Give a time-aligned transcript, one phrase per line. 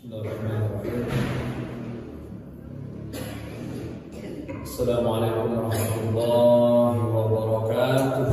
[0.00, 1.04] Bismillahirrahmanirrahim.
[4.64, 8.32] Assalamualaikum warahmatullahi wabarakatuh.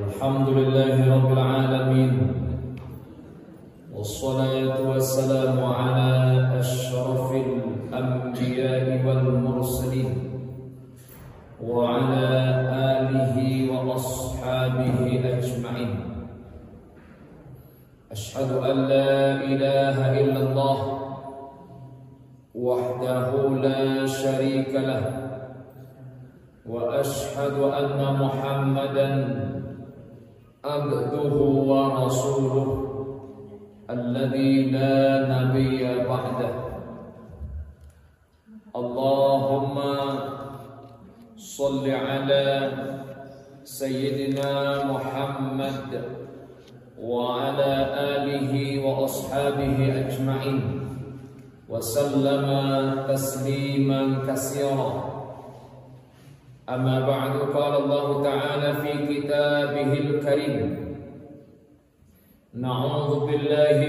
[0.00, 1.49] Alhamdulillahi rabbil alamin.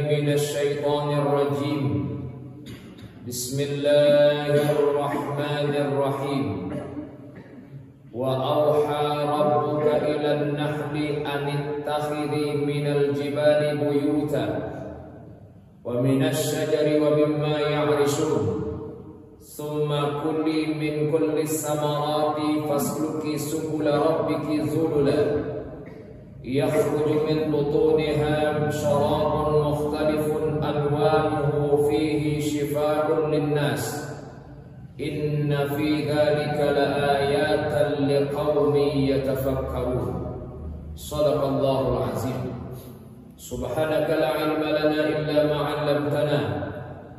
[0.09, 1.83] من الشيطان الرجيم.
[3.27, 6.71] بسم الله الرحمن الرحيم.
[8.13, 9.07] وأوحى
[9.39, 14.47] ربك إلى النحل أن اتخذي من الجبال بيوتا
[15.85, 18.43] ومن الشجر ومما يعرشون.
[19.41, 19.89] ثم
[20.23, 22.37] كلي من كل الثمرات
[22.69, 25.50] فاسلكي سبل ربك ذللا.
[26.43, 30.27] يخرج من بطونها شراب مختلف
[30.63, 34.11] ألوانه فيه شفاء للناس.
[35.01, 40.13] إن في ذلك لآيات لقوم يتفكرون.
[40.95, 42.53] صدق الله العظيم.
[43.37, 46.39] سبحانك لا علم لنا إلا ما علمتنا.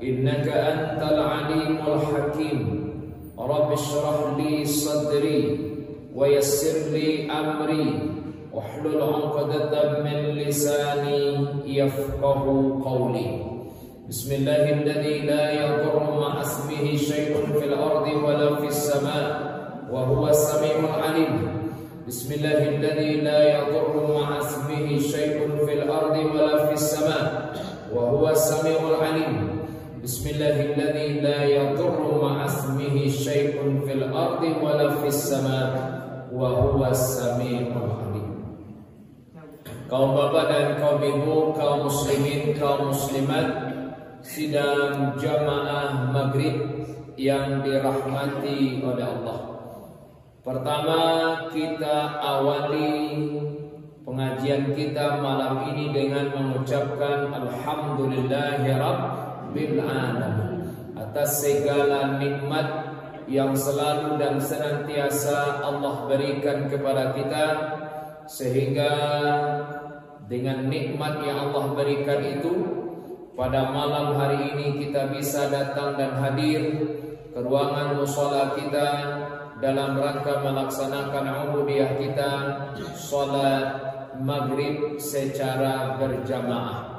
[0.02, 2.92] إنك أنت العليم الحكيم.
[3.38, 5.72] رب اشرح لي صدري
[6.14, 8.10] ويسر لي أمري.
[8.54, 12.42] واحلل عقدة من لساني يفقه
[12.84, 13.30] قولي.
[14.08, 19.52] بسم الله الذي لا يضر مع اسمه شيء في الأرض ولا في السماء
[19.92, 21.34] وهو السميع العليم
[22.08, 27.52] بسم الله الذي لا يضر مع اسمه شيء في الأرض ولا في السماء
[27.94, 29.48] وهو السميع العليم
[30.02, 33.52] بسم الله الذي لا يضر مع اسمه شيء
[33.86, 35.68] في الأرض ولا في السماء
[36.34, 38.21] وهو السميع العليم
[39.92, 43.44] kaum bapak dan kaum ibu, kaum muslimin, kaum muslimat
[44.24, 46.88] sidang jamaah maghrib
[47.20, 49.52] yang dirahmati oleh Allah.
[50.40, 51.00] Pertama
[51.52, 53.36] kita awali
[54.08, 62.96] pengajian kita malam ini dengan mengucapkan Alhamdulillahirabbil alamin atas segala nikmat
[63.28, 67.76] yang selalu dan senantiasa Allah berikan kepada kita
[68.26, 68.92] sehingga
[70.30, 72.52] dengan nikmat yang Allah berikan itu
[73.32, 76.62] pada malam hari ini kita bisa datang dan hadir
[77.32, 78.88] ke ruangan musola kita
[79.62, 82.30] dalam rangka melaksanakan ubudiyah kita
[82.92, 86.92] salat maghrib secara berjamaah.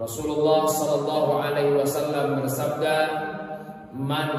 [0.00, 2.96] Rasulullah sallallahu alaihi wasallam bersabda,
[3.94, 4.30] "Man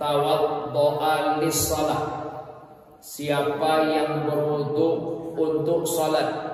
[0.00, 2.24] tawaddoa lis-salah"
[3.04, 4.88] Siapa yang berwudu
[5.36, 6.53] untuk salat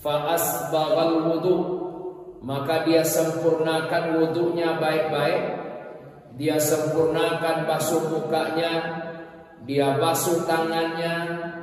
[0.00, 1.56] Fa'asbaghal wudu.
[2.40, 5.42] Maka dia sempurnakan wudunya baik-baik.
[6.40, 8.72] Dia sempurnakan basuh mukanya.
[9.68, 11.14] Dia basuh tangannya.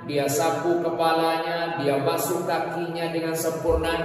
[0.05, 1.81] Dia sapu kepalanya.
[1.81, 3.95] Dia basuh kakinya dengan sempurna.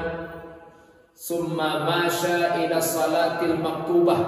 [1.12, 4.20] Summa masya ila salatil maktubah.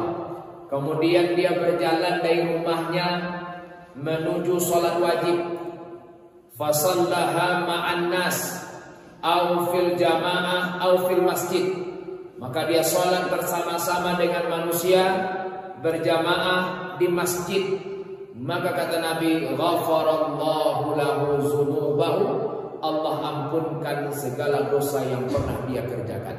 [0.69, 3.09] Kemudian dia berjalan dari rumahnya
[3.95, 5.39] Menuju salat wajib.
[6.59, 8.67] Fasallaha ma'an nas
[9.25, 11.73] au fil jamaah au fil masjid.
[12.37, 15.01] Maka dia sholat bersama-sama dengan manusia
[15.81, 17.81] berjamaah di masjid.
[18.37, 20.93] Maka kata Nabi ghafarallahu
[22.85, 26.37] Allah ampunkan segala dosa yang pernah dia kerjakan.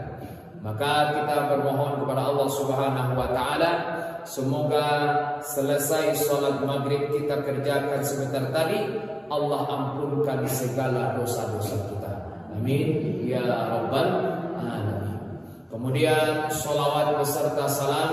[0.61, 3.71] Maka kita bermohon kepada Allah Subhanahu wa taala
[4.25, 4.85] semoga
[5.45, 8.81] selesai sholat maghrib kita kerjakan sebentar tadi
[9.29, 12.04] Allah ampunkan segala dosa-dosa kita
[12.65, 14.09] Amin ya rabbal
[14.57, 15.21] alamin.
[15.69, 18.11] Kemudian solawat beserta salam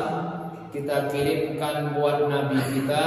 [0.68, 3.04] kita kirimkan buat Nabi kita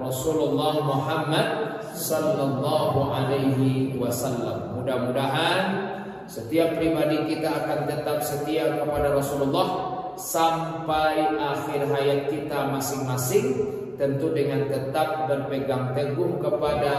[0.00, 4.80] Rasulullah Muhammad sallallahu alaihi wasallam.
[4.80, 5.92] Mudah-mudahan
[6.24, 9.68] setiap pribadi kita akan tetap setia kepada Rasulullah
[10.16, 13.60] sampai akhir hayat kita masing-masing
[14.00, 16.96] tentu dengan tetap berpegang teguh kepada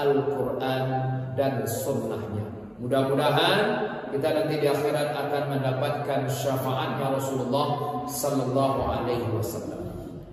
[0.00, 0.84] Al-Quran
[1.36, 2.51] dan sunnahnya
[2.82, 3.62] mudah-mudahan
[4.10, 7.68] kita nanti di akhirat akan mendapatkan syafaatnya Rasulullah
[8.10, 9.82] Sallallahu Alaihi Wasallam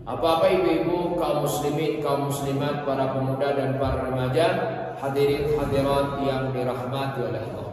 [0.10, 4.48] apa-apa ibu-ibu, kaum muslimin, kaum muslimat, para pemuda dan para remaja,
[4.98, 7.70] hadirin hadirat yang dirahmati oleh Allah.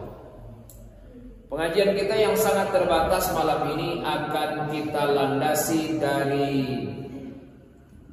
[1.48, 6.60] Pengajian kita yang sangat terbatas malam ini akan kita landasi dari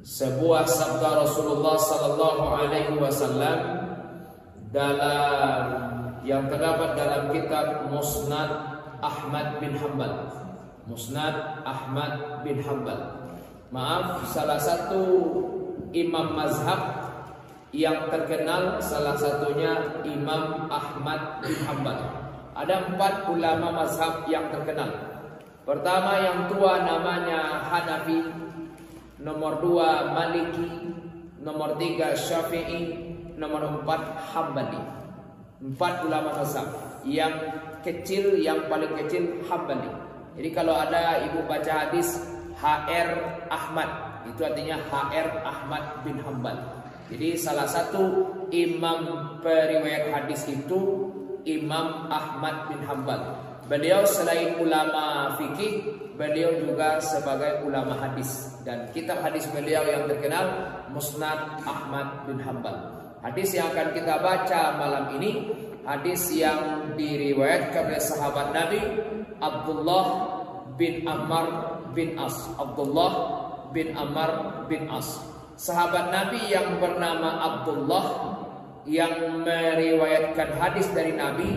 [0.00, 3.58] sebuah sabda Rasulullah sallallahu alaihi wasallam
[4.72, 5.93] dalam
[6.24, 8.50] yang terdapat dalam kitab Musnad
[9.04, 10.32] Ahmad bin Hanbal.
[10.88, 13.24] Musnad Ahmad bin Hanbal
[13.74, 15.02] maaf salah satu
[15.90, 17.10] imam mazhab
[17.74, 21.98] yang terkenal salah satunya Imam Ahmad bin Hanbal.
[22.54, 24.94] Ada empat ulama mazhab yang terkenal.
[25.66, 28.22] Pertama yang tua namanya Hanafi,
[29.18, 30.94] nomor dua Maliki,
[31.42, 32.94] nomor tiga Syafi'i,
[33.34, 35.03] nomor empat Hambali.
[35.62, 36.66] Empat ulama mazhab.
[37.04, 37.34] Yang
[37.84, 39.90] kecil, yang paling kecil Hambali.
[40.34, 42.18] Jadi kalau ada ibu baca hadis
[42.58, 46.56] HR Ahmad itu artinya HR Ahmad bin Hambal.
[47.12, 51.12] Jadi salah satu imam periwayat hadis itu
[51.44, 53.20] Imam Ahmad bin Hambal.
[53.68, 55.84] Beliau selain ulama fikih,
[56.16, 60.44] beliau juga sebagai ulama hadis dan kitab hadis beliau yang terkenal
[60.88, 62.93] Musnad Ahmad bin Hambal.
[63.24, 65.48] Hadis yang akan kita baca malam ini
[65.80, 68.80] hadis yang diriwayatkan oleh sahabat Nabi
[69.40, 70.06] Abdullah
[70.76, 71.48] bin Ammar
[71.96, 73.12] bin As, Abdullah
[73.72, 75.24] bin Ammar bin As.
[75.56, 78.06] Sahabat Nabi yang bernama Abdullah
[78.84, 81.56] yang meriwayatkan hadis dari Nabi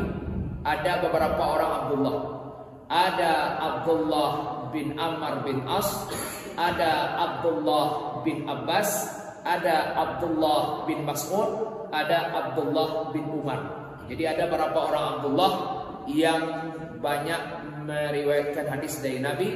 [0.63, 2.18] ada beberapa orang Abdullah.
[2.88, 4.31] Ada Abdullah
[4.72, 5.92] bin Ammar bin As,
[6.56, 8.88] ada Abdullah bin Abbas,
[9.48, 11.48] ada Abdullah bin Mas'ud,
[11.96, 13.64] ada Abdullah bin Umar.
[14.12, 15.52] Jadi ada beberapa orang Abdullah
[16.12, 16.44] yang
[17.00, 17.42] banyak
[17.88, 19.56] meriwayatkan hadis dari Nabi.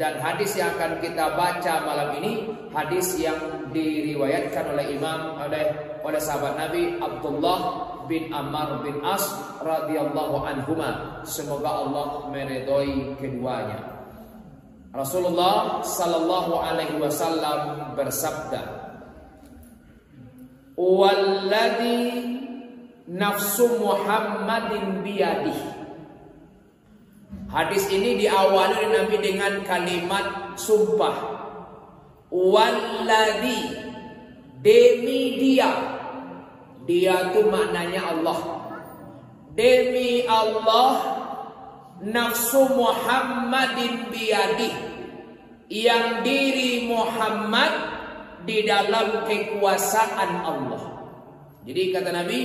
[0.00, 3.36] Dan hadis yang akan kita baca malam ini hadis yang
[3.68, 7.58] diriwayatkan oleh Imam oleh oleh sahabat Nabi Abdullah
[8.08, 9.28] bin Ammar bin As
[9.60, 11.20] radhiyallahu anhuma.
[11.28, 13.76] Semoga Allah meridhoi keduanya.
[14.96, 18.79] Rasulullah sallallahu alaihi wasallam bersabda
[20.80, 22.24] Walladhi
[23.04, 25.76] nafsu Muhammadin biyadihi
[27.50, 31.18] Hadis ini diawali oleh Nabi dengan kalimat sumpah.
[32.30, 33.74] Walladhi
[34.62, 35.74] demi dia.
[36.86, 38.38] Dia itu maknanya Allah.
[39.58, 40.94] Demi Allah
[42.06, 44.70] nafsu Muhammadin biyadi
[45.66, 47.99] yang diri Muhammad
[48.44, 50.82] di dalam kekuasaan Allah.
[51.64, 52.40] Jadi kata Nabi,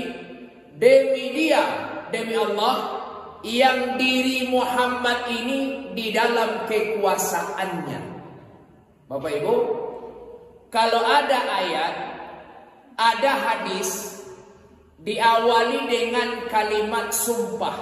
[0.76, 1.64] demi dia,
[2.12, 2.76] demi Allah
[3.46, 8.02] yang diri Muhammad ini di dalam kekuasaannya.
[9.06, 9.56] Bapak Ibu,
[10.74, 11.94] kalau ada ayat,
[12.98, 14.20] ada hadis
[15.00, 17.78] diawali dengan kalimat sumpah,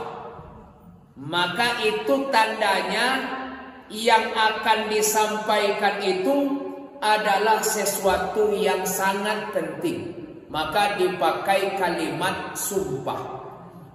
[1.15, 3.39] maka itu tandanya
[3.87, 6.62] yang akan disampaikan itu
[7.03, 10.15] adalah sesuatu yang sangat penting.
[10.47, 13.43] Maka dipakai kalimat sumpah.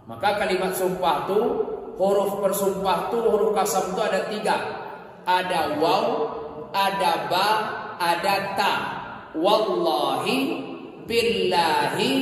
[0.05, 1.41] Maka kalimat sumpah itu
[1.97, 4.57] huruf bersumpah itu huruf kasam itu ada tiga.
[5.25, 6.05] Ada waw,
[6.77, 7.49] ada ba,
[7.97, 8.75] ada ta.
[9.33, 10.37] Wallahi,
[11.09, 12.13] billahi,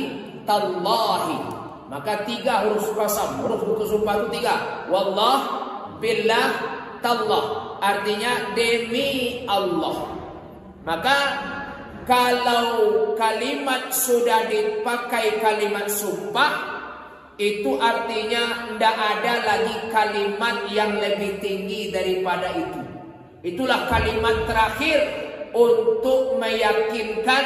[0.47, 1.39] tallahi.
[1.87, 4.87] Maka tiga huruf kasam, huruf bersumpah itu tiga.
[4.87, 5.39] Wallah,
[5.99, 6.47] billah,
[7.03, 7.75] tallah.
[7.81, 10.16] Artinya demi Allah.
[10.87, 11.19] Maka
[12.07, 16.79] kalau kalimat sudah dipakai kalimat sumpah
[17.35, 22.79] itu artinya tidak ada lagi kalimat yang lebih tinggi daripada itu.
[23.43, 25.03] Itulah kalimat terakhir
[25.51, 27.45] untuk meyakinkan,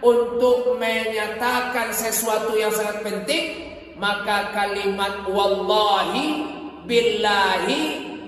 [0.00, 3.68] untuk menyatakan sesuatu yang sangat penting.
[4.00, 6.48] Maka kalimat wallahi,
[6.88, 7.80] billahi,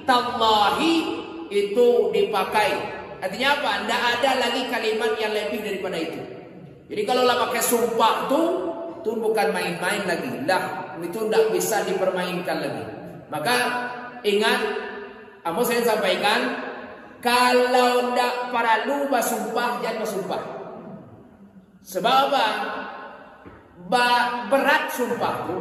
[0.05, 0.95] tallahi
[1.49, 3.00] itu dipakai.
[3.21, 3.71] Artinya apa?
[3.85, 6.21] Tidak ada lagi kalimat yang lebih daripada itu.
[6.91, 8.47] Jadi kalau lah pakai sumpah tuh,
[9.01, 10.43] itu bukan main-main lagi.
[10.49, 12.85] Lah itu tidak bisa dipermainkan lagi.
[13.29, 13.57] Maka
[14.25, 14.61] ingat,
[15.45, 16.41] kamu saya sampaikan,
[17.21, 20.43] kalau tidak para lu sumpah jangan bersumpah.
[21.85, 22.47] Sebab apa?
[23.89, 24.09] Ba
[24.49, 25.59] berat sumpah itu.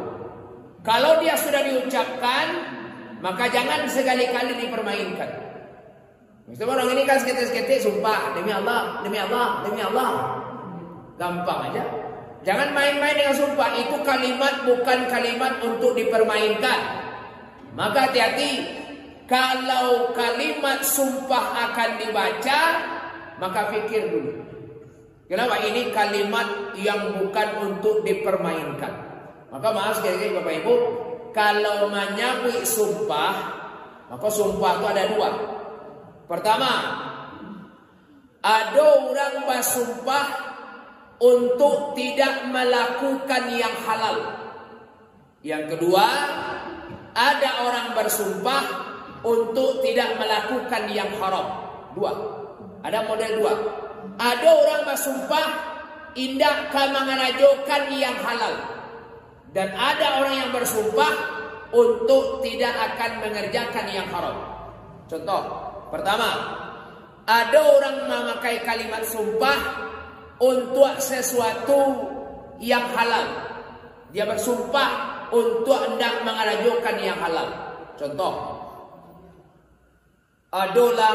[0.80, 2.46] Kalau dia sudah diucapkan,
[3.20, 5.49] maka jangan sekali-kali dipermainkan.
[6.50, 10.10] Misalnya orang ini kan seketik-seketik sumpah demi Allah, demi Allah, demi Allah.
[11.14, 11.84] Gampang aja.
[12.42, 13.70] Jangan main-main dengan sumpah.
[13.78, 16.80] Itu kalimat bukan kalimat untuk dipermainkan.
[17.78, 18.82] Maka hati-hati.
[19.30, 22.60] Kalau kalimat sumpah akan dibaca,
[23.38, 24.42] maka pikir dulu.
[25.30, 28.90] Kenapa ini kalimat yang bukan untuk dipermainkan?
[29.54, 30.74] Maka maaf sekali-kali Bapak Ibu,
[31.30, 33.34] kalau menyabui sumpah,
[34.10, 35.30] maka sumpah itu ada dua.
[36.30, 36.72] Pertama,
[38.38, 40.26] ada orang bersumpah
[41.18, 44.16] untuk tidak melakukan yang halal.
[45.42, 46.06] Yang kedua,
[47.18, 48.62] ada orang bersumpah
[49.26, 51.66] untuk tidak melakukan yang haram.
[51.98, 52.12] Dua.
[52.86, 53.54] Ada model dua.
[54.14, 55.46] Ada orang bersumpah
[56.14, 58.54] indah mengarajokan yang halal.
[59.50, 61.10] Dan ada orang yang bersumpah
[61.74, 64.36] untuk tidak akan mengerjakan yang haram.
[65.10, 66.30] Contoh, pertama,
[67.28, 69.58] ada orang memakai kalimat sumpah
[70.40, 72.10] untuk sesuatu
[72.58, 73.26] yang halal.
[74.10, 74.90] Dia bersumpah
[75.30, 77.48] untuk hendak mengarajokan yang halal.
[77.94, 78.34] Contoh,
[80.50, 81.14] adalah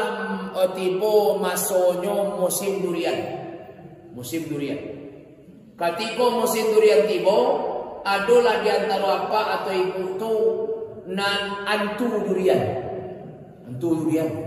[0.56, 3.44] uh, tiba masonyo musim durian.
[4.16, 4.80] Musim durian.
[5.76, 7.36] Ketika musim durian tiba,
[8.06, 10.32] adalah di antara apa atau ibu tu
[11.10, 12.62] nan antu durian.
[13.68, 14.45] Antu durian.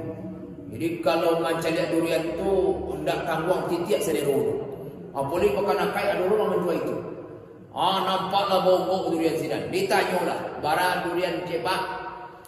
[0.70, 2.52] Jadi kalau macam lihat durian tu
[2.94, 4.70] hendak tanggung titiak selero.
[5.10, 6.96] Apalagi kau kena kai ada orang menjual itu.
[7.74, 9.74] Ah nampaklah bau-bau durian sidan.
[9.74, 11.82] Ditanyalah, barang durian cepak.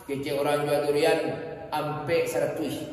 [0.05, 1.19] Kecil orang jual durian,
[1.73, 2.85] ampe seratus.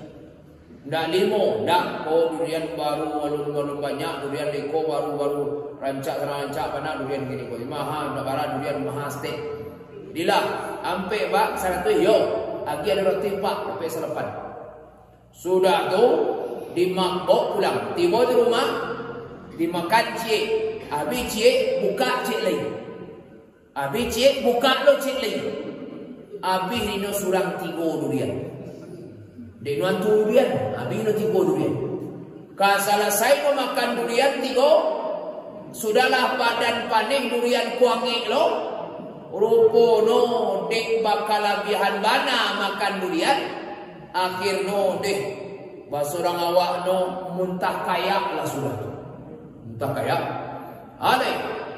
[0.88, 5.42] Ndak limo, ndak ko durian baru walun walun banyak durian deko baru baru
[5.76, 9.36] rancak rancak mana durian gini ko maha ndak bara durian maha ste.
[10.16, 10.40] Dila
[10.80, 12.16] ampe bak seratus yo,
[12.64, 14.47] agi ada roti pak ampe selepan.
[15.34, 16.04] Sudah tu
[16.72, 17.96] dimakbok pulang.
[17.98, 18.68] Tiba di rumah
[19.58, 20.44] dimakan cik.
[20.88, 22.64] Habis cik buka cik lain.
[23.76, 25.44] Habis cik buka lo cik lain.
[26.38, 28.32] Habis ini surang tiga durian.
[29.58, 31.74] Dia nuan tu durian, habis no tiga durian.
[32.54, 34.70] Kalau selesai memakan durian tiga,
[35.74, 38.44] sudahlah badan paning durian kuangi lo.
[39.28, 40.20] Rupo no
[40.70, 43.57] dek bakal labihan bana makan durian.
[44.16, 45.20] Akhir no dek
[45.92, 48.76] basurang awak no muntah kayak lah sudah.
[49.68, 50.22] Muntah kayak.
[50.98, 51.30] Ale,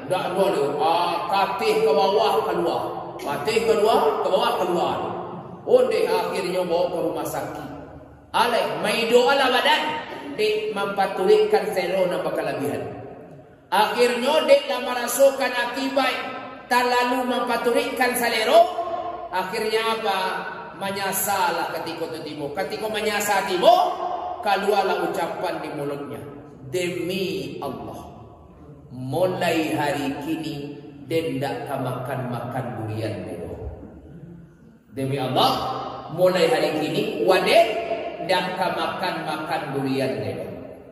[0.09, 0.73] dak boleh.
[0.81, 2.83] Ah, katih ke bawah keluar.
[3.21, 4.97] Katih keluar, ke bawah keluar.
[5.61, 7.69] Onde akhirnya bawa ke rumah sakit.
[8.33, 9.81] Alai, mai doa lah badan.
[10.39, 12.81] Dek mempatulikkan selo nampak kelebihan.
[13.69, 16.15] Akhirnya dek lah merasukan akibat
[16.65, 18.61] terlalu mempatulikkan salero.
[19.29, 20.19] Akhirnya apa?
[20.81, 22.49] Menyasalah ketika itu tibo.
[22.57, 23.69] Ketika menyasa tibo,
[24.41, 26.21] keluarlah ucapan di mulutnya.
[26.73, 28.09] Demi Allah.
[28.89, 33.55] Mulai hari kini, dendak makan-makan durian dulu.
[34.97, 35.51] Demi Allah,
[36.17, 37.65] mulai hari kini, wadah
[38.25, 40.37] dan makan makan durian deh.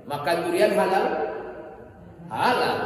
[0.06, 1.06] Makan durian halal?
[2.30, 2.78] Halal.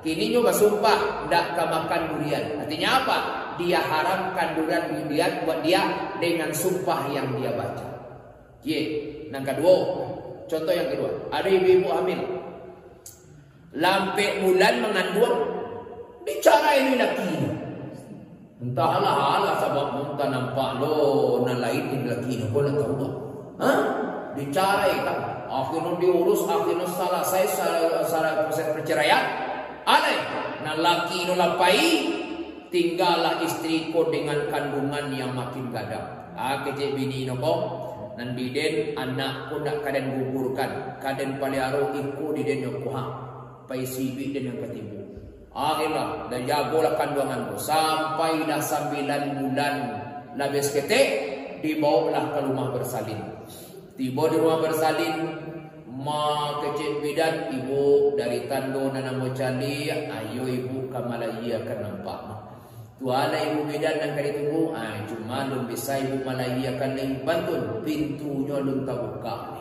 [0.00, 2.64] Kini nyoba sumpah ndak makan durian.
[2.64, 3.18] Artinya apa?
[3.56, 5.80] Dia haramkan durian durian buat dia
[6.20, 7.86] dengan sumpah yang dia baca.
[8.66, 8.80] Ye,
[9.32, 9.76] yang kedua,
[10.50, 12.20] contoh yang kedua, ada ibu-ibu hamil.
[13.76, 15.36] Lampe bulan mengandung,
[16.24, 17.32] bicara ini laki.
[18.56, 23.12] Entahlah Allah sebab muntah nampak lo na lain di laki no boleh tahu tak?
[23.60, 23.78] Hah?
[24.32, 25.18] Dicarai kan?
[25.46, 29.22] Akhirnya diurus, akhirnya salah saya salah salah proses perceraian.
[29.84, 30.16] Alai,
[30.64, 31.84] na laki no lapai,
[32.70, 36.34] tinggallah istriku dengan kandungan yang makin gadang.
[36.36, 37.54] Ah kecik bini no ko,
[38.20, 43.04] nan biden anak ko nak kaden gugurkan, kaden paliaro iku di den yo kuha.
[43.66, 45.00] Pai sibi den yang ketibu.
[45.56, 49.74] Akhirnya dan jagolah kandunganku sampai dah sembilan bulan
[50.36, 51.06] labis ketek
[51.64, 53.20] dibawalah ke rumah bersalin.
[53.96, 55.16] Tiba di rumah bersalin
[55.88, 62.35] ma kecil bidan ibu dari tando nana mocali ayo ibu kamalaya akan nampak
[62.96, 64.72] Tuala ibu bidan dan kali tunggu.
[64.72, 69.56] Ah cuma lum bisa ibu malaya akan lagi bantun pintunya lum tak buka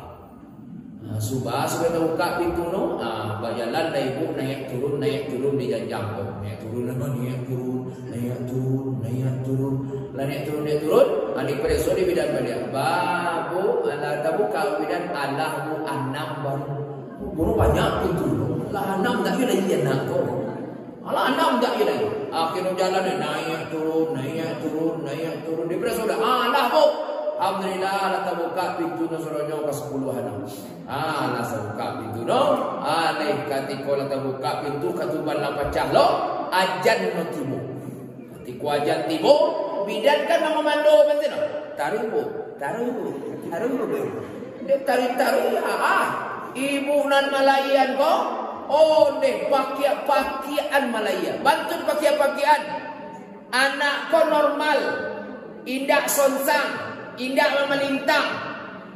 [1.06, 5.70] Ah, subah sudah terbuka pintu no, ah, berjalan dah ibu naik turun naik turun di
[5.70, 7.78] janjang tu, naik turun nama naik turun,
[8.10, 9.76] naik turun, naik turun,
[10.18, 15.76] naik turun naik turun, adik pada sore bidan balik, babu, alah terbuka bidan, alah bu
[15.86, 16.74] enam baru,
[17.38, 20.26] baru banyak pintu no, alah enam tak ada lagi anak kau,
[21.06, 25.72] alah enam tak ada lagi, Akhirnya jalan ni naik turun, naik turun, naik turun.
[25.72, 26.86] Dia berasa sudah, ah lah bu.
[27.36, 30.52] Alhamdulillah lah tak buka pintu no suruhnya sepuluh anak.
[30.84, 32.42] Ah lah saya buka pintu no.
[32.84, 36.08] Alih ketika lah tak buka pintu ketuban lah pecah lo.
[36.52, 37.60] Ajan no tibu.
[38.40, 39.36] Ketika ajan tibu,
[39.88, 41.40] bidan kan memandu penting no.
[41.80, 42.22] Taruh bu,
[42.60, 43.08] taruh bu,
[43.48, 44.00] taruh bu.
[44.68, 45.64] Dia tarik-tarik ya.
[45.64, 46.08] Ah,
[46.52, 48.44] ibu nan Malayan ko.
[48.66, 51.38] Oh, deh pakaian-pakaian Malaya.
[51.46, 52.62] Bantu pakaian-pakaian.
[53.54, 54.80] Anak ko normal.
[55.70, 56.98] Indak sonsang.
[57.22, 58.26] Indak memelintang.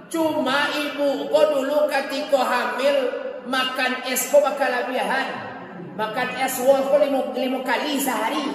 [0.10, 2.98] Cuma ibu ko dulu ketika hamil
[3.46, 5.30] makan es ko bakal lebihan.
[5.94, 8.50] Makan es wol ko lima, lima kali sehari.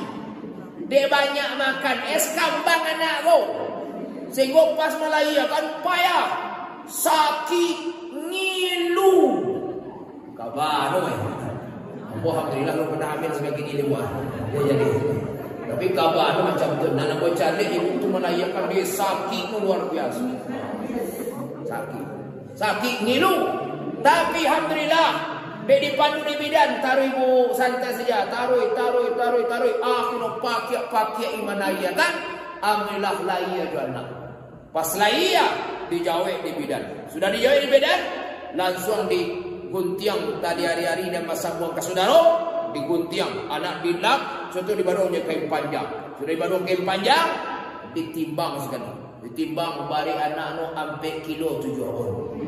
[0.91, 3.39] Dia banyak makan es kambang anak ko.
[4.35, 6.27] Sehingga pas Malaya kan payah
[6.91, 7.79] sakit
[8.11, 9.54] ngilu
[10.53, 11.19] no eh
[12.25, 14.09] alhamdulillah lu pernah hamil sebagai ini buat.
[14.53, 14.89] Dia jadi.
[15.65, 20.25] Tapi kabar no macam tu nak nak cari ibu tu melayakan dia sakit luar biasa.
[21.65, 22.07] Sakit.
[22.55, 23.35] Sakit ngilu.
[24.05, 25.11] Tapi alhamdulillah
[25.65, 28.29] dia dipandu di bidan taruh ibu santai saja.
[28.29, 29.75] Taruh taruh taruh taruh.
[29.81, 32.13] Akhirnya pakai pakai iman ayah kan?
[32.61, 34.07] Alhamdulillah lahir tu anak.
[34.73, 35.45] Pas lahir
[35.93, 36.83] dijawab di bidan.
[37.13, 38.01] Sudah dijawab di bidan,
[38.59, 39.07] langsung
[39.75, 42.15] diguntiang tadi hari-hari dan masa buang ke saudara,
[42.71, 45.83] diguntiang anak dilap, contoh di barunya kain panjang.
[46.15, 47.27] Sudah di baru kain panjang,
[47.91, 48.87] ditimbang sekali.
[49.27, 52.39] Ditimbang balik anak no sampai kilo tujuh orang.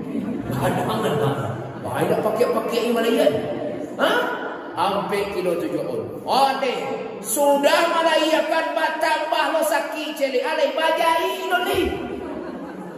[0.54, 1.11] Ada mana?
[1.83, 3.33] Banyak pakai-pakai Himalayan.
[3.99, 4.11] Ha?
[4.78, 6.62] Sampai kilo tujuh orang.
[6.62, 6.78] Deh,
[7.26, 10.38] sudah melayakan batambah lo sakit celi.
[10.47, 11.80] Alai bajai lo ni.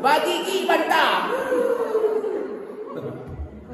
[0.05, 1.33] Bagi ki bantah.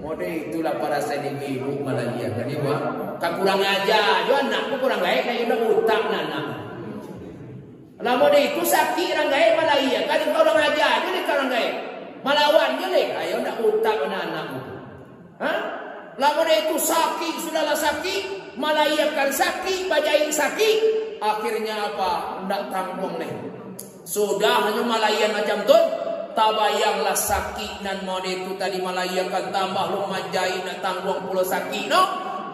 [0.04, 2.28] Mode itulah para seni ibu Malaysia.
[2.36, 2.76] Jadi gua
[3.16, 6.40] kan kurang aja, jo anak ku kurang gaek kayak udah utang nana.
[8.04, 11.72] Lah mode itu sakit orang gaek Malaysia, kan kau orang aja, jadi orang gaek.
[12.20, 14.46] Malawan jadi, ayo nak utang anak
[15.40, 15.58] Hah?
[16.20, 18.22] Lah mode itu sakit, sudahlah sakit,
[18.60, 20.78] Malaysia kan sakit, bajain sakit.
[21.24, 22.44] Akhirnya apa?
[22.44, 23.32] Ndak tanggung nih.
[24.04, 25.78] Sudah hanya Malaysia macam tu,
[26.34, 32.02] tabayanglah sakit dan mode itu tadi malayakan tambah lo manjai nak tanggung pulau sakit no?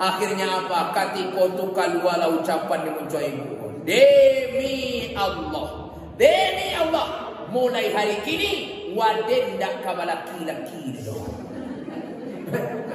[0.00, 0.96] Akhirnya apa?
[0.96, 3.44] Katiko tu kalwala ucapan di muncul ibu
[3.84, 5.92] demi Allah.
[6.16, 7.08] Demi Allah.
[7.52, 11.16] Mulai hari kini waden dak kabalaki laki do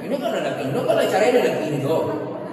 [0.04, 1.98] ini kan laki ini kan cara ini laki do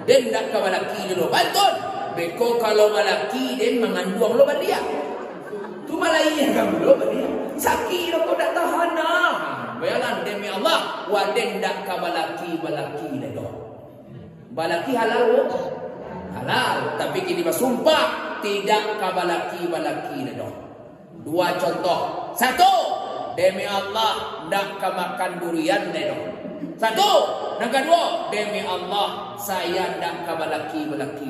[0.07, 1.71] den dak kabalaki do bantul
[2.15, 4.79] beko kalau malaki den mengandung lo balia
[5.93, 7.29] tu malaya kamu lo balia
[7.61, 9.33] sakit lo kau tak tahan nah.
[9.77, 13.51] Bayalan demi Allah waden dak ka balaki balaki dah.
[14.55, 15.43] Balaki halal lo?
[16.33, 20.23] Halal, tapi kini bersumpah tidak ka balaki balaki.
[21.27, 22.31] Dua contoh.
[22.31, 22.73] Satu,
[23.35, 26.15] demi Allah dak ka makan durian dah.
[26.79, 27.11] Satu,
[27.59, 31.27] yang kedua, demi Allah saya dak ka balaki balaki.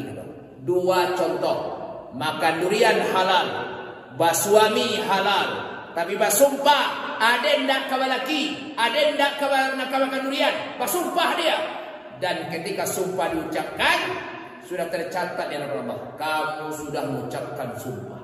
[0.62, 1.58] Dua contoh.
[2.14, 3.48] Makan durian halal,
[4.18, 5.50] basuami halal,
[5.94, 10.54] tapi bersumpah ada ndak kabalaki, ada ndak kabalkan durian.
[10.82, 11.58] Bersumpah dia.
[12.18, 14.00] Dan ketika sumpah diucapkan
[14.66, 16.18] sudah tercatat di dalam Allah.
[16.18, 18.22] Kamu sudah mengucapkan sumpah.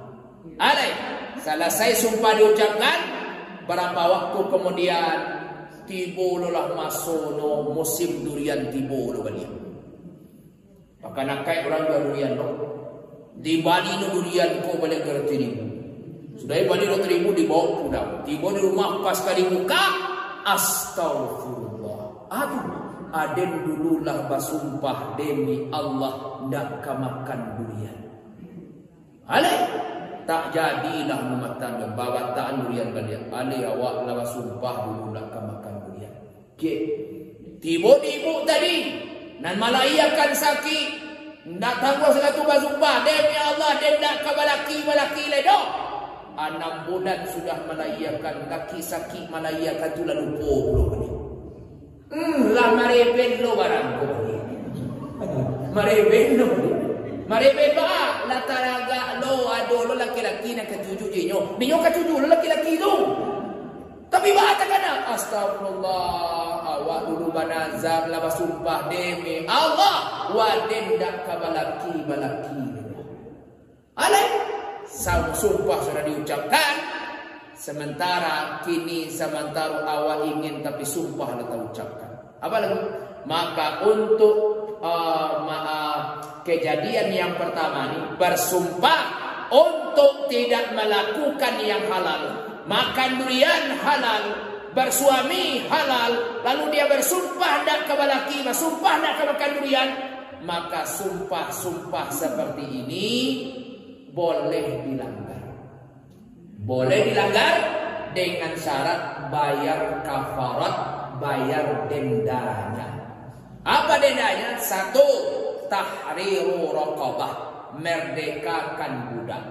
[0.58, 0.92] Alai,
[1.40, 3.00] selesai sumpah diucapkan
[3.70, 5.18] berapa waktu kemudian
[5.86, 9.52] tiba lah masuk no musim durian tiba lo balik.
[11.06, 12.50] Maka nak orang durian no.
[13.40, 15.69] Di Bali no durian ko balik ke tirim.
[16.40, 18.10] Sudah balik dua ribu dibawa pulang.
[18.24, 19.84] Tiba di rumah pas kali buka,
[20.48, 22.32] astagfirullah.
[22.32, 22.64] Aduh,
[23.12, 28.00] aden dululah bersumpah demi Allah nak kamakan durian.
[29.28, 29.52] Ale,
[30.24, 33.20] tak jadilah mematan bawa taan durian balik.
[33.36, 36.14] Ale awak lah bersumpah dulu nak kamakan durian.
[37.60, 38.76] Tiba di ibu tadi,
[39.44, 41.12] nan malaikat sakit.
[41.60, 45.89] Nak tangguh satu bersumpah demi Allah dia nak kabalaki balaki ledok
[46.48, 51.10] enam bulan sudah melayakan laki sakit melayakan tu lalu puluh ni.
[52.10, 54.08] Hmm, lah mareben lo barang ko.
[55.76, 56.48] Mareben lo.
[57.28, 61.60] Mareben ba la taraga lo ado lo laki-laki nak ketuju je nyo.
[61.60, 62.94] Binyo ketuju lo laki-laki tu.
[64.10, 72.58] Tapi ba takana astagfirullah awak dulu banazar la basumpah demi Allah wa dendak kabalaki balaki.
[74.90, 76.74] Alai sumpah sudah diucapkan.
[77.54, 82.10] Sementara kini sementara awal ingin tapi sumpah kita ucapkan.
[82.40, 82.82] Apa lagi?
[83.28, 84.38] Maka untuk
[84.80, 86.00] uh, uh,
[86.48, 89.02] kejadian yang pertama ini bersumpah
[89.52, 92.48] untuk tidak melakukan yang halal.
[92.64, 94.24] Makan durian halal,
[94.72, 99.90] bersuami halal, lalu dia bersumpah tidak ke laki, bersumpah tidak ke makan durian,
[100.46, 103.10] maka sumpah-sumpah seperti ini
[104.14, 105.44] boleh dilanggar.
[106.64, 107.56] Boleh dilanggar
[108.14, 110.76] dengan syarat bayar kafarat,
[111.22, 112.88] bayar dendanya.
[113.64, 114.58] Apa dendanya?
[114.58, 115.06] Satu,
[115.70, 117.34] tahriru rokobah,
[117.78, 119.44] merdekakan budak.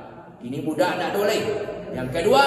[0.42, 1.40] Ini budak tidak boleh.
[1.94, 2.42] Yang kedua,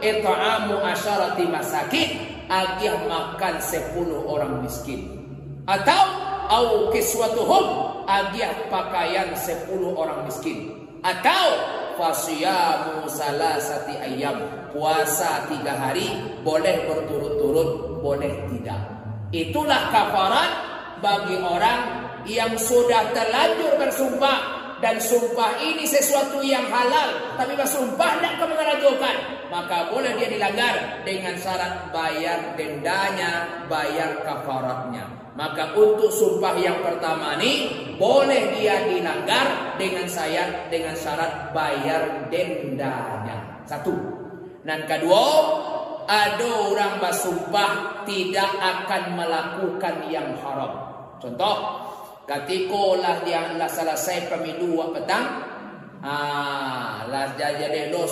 [0.00, 2.08] it'amu asyarati masakin,
[2.48, 5.04] agih makan sepuluh orang miskin.
[5.64, 6.02] Atau
[6.48, 7.64] au kiswatuhum,
[8.04, 10.83] agih pakaian sepuluh orang miskin.
[11.04, 11.46] Atau
[12.00, 14.40] fasiyamu salasati ayam,
[14.72, 18.80] puasa tiga hari, boleh berturut-turut, boleh tidak.
[19.28, 20.50] Itulah kafarat
[21.04, 24.64] bagi orang yang sudah terlanjur bersumpah.
[24.80, 29.16] Dan sumpah ini sesuatu yang halal tapi bersumpah tidak mengeragukan.
[29.48, 37.34] Maka boleh dia dilanggar dengan syarat bayar dendanya bayar kafaratnya maka untuk sumpah yang pertama
[37.42, 43.62] ini boleh dia dilanggar dengan saya dengan syarat bayar dendanya.
[43.66, 43.94] Satu.
[44.64, 45.24] Dan kedua
[46.06, 50.72] ada orang bersumpah tidak akan melakukan yang haram.
[51.18, 51.84] Contoh
[52.24, 55.44] Ketika lah dia lah selesai pemilu wak petang,
[56.00, 58.08] ah lah jadi lo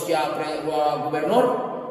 [1.09, 1.47] gubernur,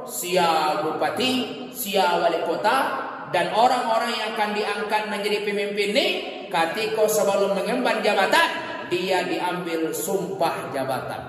[0.05, 1.33] sia bupati,
[1.73, 6.07] sia wali kota dan orang-orang yang akan diangkat menjadi pemimpin ini
[6.51, 8.47] ketika sebelum mengemban jabatan
[8.91, 11.21] dia diambil sumpah jabatan.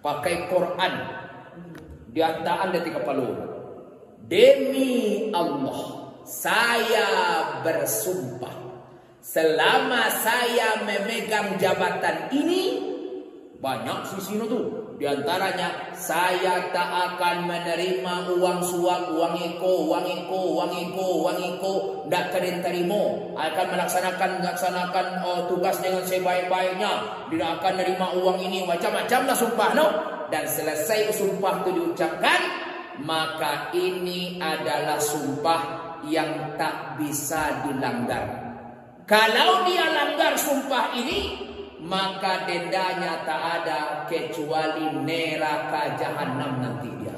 [0.00, 0.94] Pakai Quran.
[2.12, 3.24] Di antaan detik kepala
[4.28, 7.08] demi Allah saya
[7.60, 8.60] bersumpah.
[9.22, 12.62] Selama saya memegang jabatan ini
[13.62, 14.81] banyak sisi itu.
[15.02, 21.38] Di antaranya saya tak akan menerima uang suap, uang iko, uang iko, uang iko, uang
[21.42, 21.72] iko,
[22.06, 23.10] tidak kalian terima.
[23.34, 27.02] Akan melaksanakan melaksanakan uh, tugas dengan sebaik-baiknya.
[27.34, 29.86] Tidak akan menerima uang ini macam-macam lah sumpah no.
[30.30, 32.40] Dan selesai sumpah itu diucapkan,
[33.02, 35.62] maka ini adalah sumpah
[36.06, 38.38] yang tak bisa dilanggar.
[39.10, 41.50] Kalau dia langgar sumpah ini,
[41.82, 47.16] maka dendanya tak ada kecuali neraka jahanam nanti dia.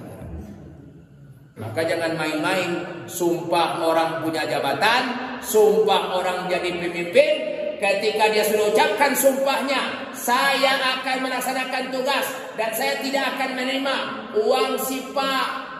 [1.54, 5.06] Maka jangan main-main sumpah orang punya jabatan,
[5.38, 7.30] sumpah orang jadi pemimpin,
[7.78, 13.96] ketika dia sudah ucapkan sumpahnya, saya akan melaksanakan tugas dan saya tidak akan menerima
[14.40, 15.34] uang sipa,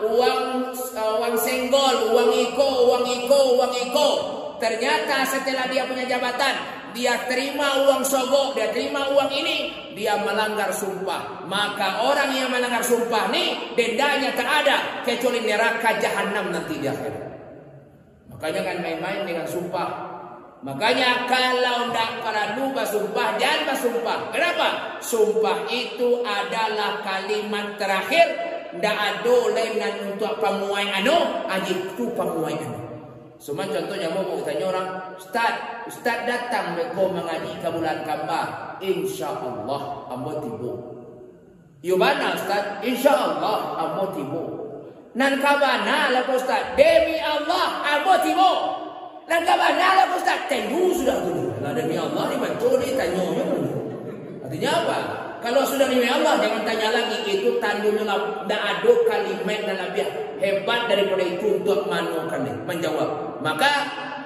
[0.05, 4.09] uang uh, uang senggol, uang iko, uang iko, uang iko.
[4.63, 6.55] Ternyata setelah dia punya jabatan,
[6.95, 11.45] dia terima uang sogok, dia terima uang ini, dia melanggar sumpah.
[11.45, 17.25] Maka orang yang melanggar sumpah ini dendanya tak ada kecuali neraka jahanam nanti di akhirat.
[18.31, 20.15] Makanya kan main-main dengan sumpah.
[20.65, 24.33] Makanya kalau tidak perlu bersumpah, jangan bersumpah.
[24.33, 24.97] Kenapa?
[25.05, 28.57] Sumpah itu adalah kalimat terakhir.
[28.75, 32.94] Tidak ada lain untuk pamuai anu, aja itu pamuai anu.
[33.41, 38.79] Cuma contohnya mau mau tanya orang, Ustaz, Ustaz datang mereka mengaji ke bulan kembar.
[38.81, 40.73] Insya Allah, ambo tibu.
[41.85, 42.81] Yo mana Ustaz?
[42.81, 44.43] Insya Allah, ambo tibu.
[45.15, 46.75] Nan kabana lah Ustaz?
[46.75, 48.53] Demi Allah, ambo tibu.
[49.29, 50.49] Nan kabana lah Ustaz?
[50.49, 51.55] Tentu sudah dulu.
[51.61, 53.25] Lah demi Allah ni betul ni tanya
[54.45, 54.99] Artinya apa?
[55.45, 60.09] Kalau sudah demi Allah jangan tanya lagi itu tandanya tidak ada kalimat dan lebih
[60.41, 63.37] hebat daripada itu untuk manukan menjawab.
[63.45, 63.73] Maka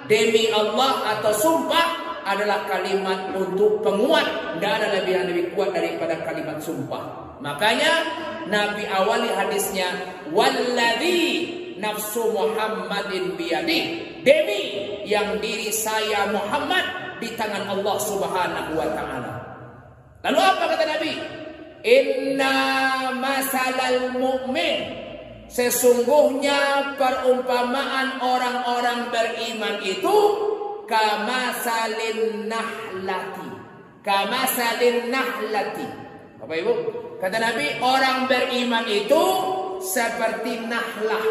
[0.07, 4.31] demi Allah atau sumpah adalah kalimat untuk penguat.
[4.55, 7.35] Tidak ada lebih lebih kuat daripada kalimat sumpah.
[7.43, 7.93] Makanya
[8.47, 9.91] Nabi awali hadisnya
[10.31, 11.51] walladzi
[11.83, 13.81] nafsu Muhammadin biyadi
[14.23, 14.61] demi
[15.03, 19.38] yang diri saya Muhammad di tangan Allah Subhanahu wa taala.
[20.27, 21.13] Lalu apa kata Nabi?
[21.87, 22.55] Inna
[23.15, 24.99] masalal mu'min
[25.49, 30.17] Sesungguhnya perumpamaan orang-orang beriman itu
[30.85, 33.49] kama salin nahlati.
[34.05, 35.89] Kama salin nahlati.
[36.37, 36.73] Bapak Ibu,
[37.17, 39.23] kata Nabi orang beriman itu
[39.81, 41.25] seperti nahlah.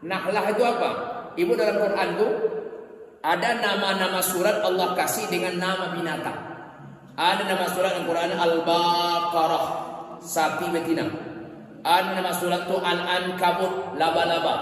[0.00, 0.90] Nahlah itu apa?
[1.36, 2.28] Ibu dalam Quran itu
[3.20, 6.53] ada nama-nama surat Allah kasih dengan nama binatang.
[7.14, 9.66] Ada nama surat dalam Quran Al-Baqarah,
[10.18, 11.06] sapi betina.
[11.86, 14.54] Ada nama surat tu Al-Ankabut laba-laba.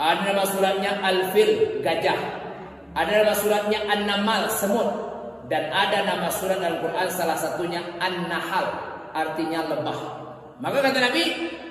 [0.00, 2.16] Ada nama suratnya Al-Fil gajah.
[2.96, 4.88] Ada nama suratnya An-Namal semut.
[5.46, 8.66] dan ada nama surat dalam Quran salah satunya An-Nahl
[9.14, 9.98] artinya lebah.
[10.58, 11.24] Maka kata Nabi,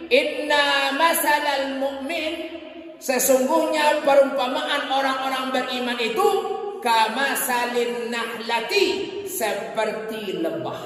[0.07, 2.33] "Inna masalal mu'min"
[3.03, 6.27] sesungguhnya perumpamaan orang-orang beriman itu
[6.79, 10.79] kama salin nahlati seperti lebah.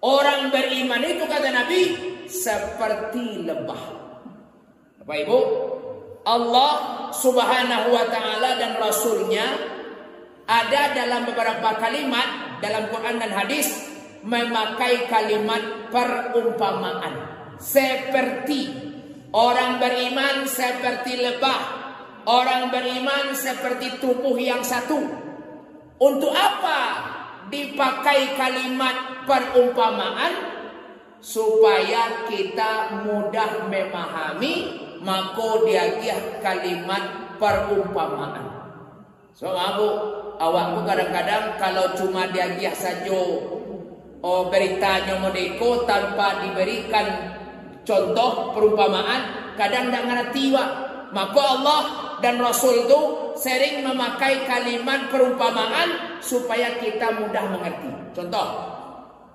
[0.00, 1.80] Orang beriman itu kata Nabi
[2.24, 3.82] seperti lebah.
[5.02, 5.40] Bapak Ibu,
[6.24, 6.72] Allah
[7.12, 9.46] Subhanahu wa taala dan rasulnya
[10.48, 13.68] ada dalam beberapa kalimat dalam Quran dan hadis
[14.24, 17.14] memakai kalimat perumpamaan
[17.60, 18.70] seperti
[19.32, 21.60] orang beriman seperti lebah
[22.28, 25.00] orang beriman seperti tubuh yang satu
[25.98, 26.80] untuk apa
[27.48, 30.32] dipakai kalimat perumpamaan
[31.18, 34.54] supaya kita mudah memahami
[35.02, 38.44] maka dia kalimat perumpamaan.
[39.34, 39.86] So abu
[40.42, 43.22] awakmu kadang-kadang kalau cuma diagiah saja
[44.18, 47.06] oh beritanya modeko tanpa diberikan
[47.86, 50.70] contoh perumpamaan kadang tidak ngerti wak.
[51.08, 51.80] Maka Allah
[52.20, 57.90] dan Rasul itu sering memakai kalimat perumpamaan supaya kita mudah mengerti.
[58.10, 58.46] Contoh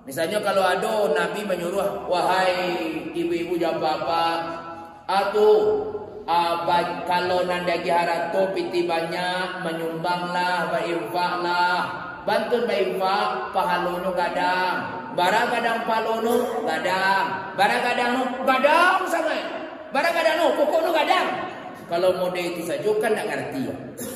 [0.04, 2.52] misalnya kalau ada Nabi menyuruh wahai
[3.16, 4.26] ibu-ibu jawab apa?
[5.08, 5.52] Atau
[7.08, 11.80] kalau nanda giharato piti banyak menyumbanglah berinfaklah.
[12.24, 14.76] Bantu berinfak pahalunu gadang.
[15.12, 17.52] Bara gadang palunu gadang.
[17.56, 18.12] Bara gadang
[18.44, 19.44] gadang sangat.
[19.92, 21.53] Bara gadang pokok gadang
[21.90, 23.68] kalau mode itu saja kan tak ngerti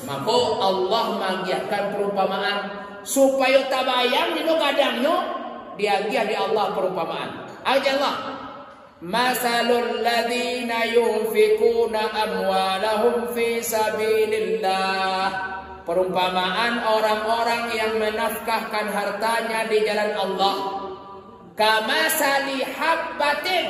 [0.09, 2.57] maka Allah mengiyakan perumpamaan
[3.05, 5.15] supaya tabayang di nu gadangnya
[5.79, 7.47] dia di Allah perumpamaan.
[7.63, 8.15] Aja Allah
[8.99, 15.31] Masalul ladhina yunfikuna amwalahum fi sabilillah.
[15.87, 20.55] Perumpamaan orang-orang yang menafkahkan hartanya di jalan Allah.
[21.55, 22.11] Kama
[22.75, 23.65] habbatin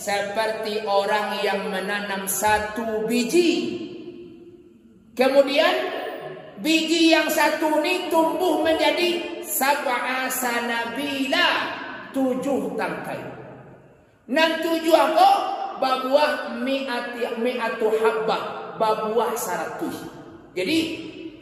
[0.00, 3.84] Seperti orang yang menanam satu biji
[5.12, 5.76] Kemudian
[6.64, 11.48] biji yang satu ini tumbuh menjadi sab'a sanabila
[12.16, 13.40] Tujuh tangkai
[14.30, 15.30] Nan tujuh apa?
[15.82, 18.76] Babuah mi'ati mi'atu habbah.
[18.78, 20.06] Babuah seratus.
[20.54, 20.78] Jadi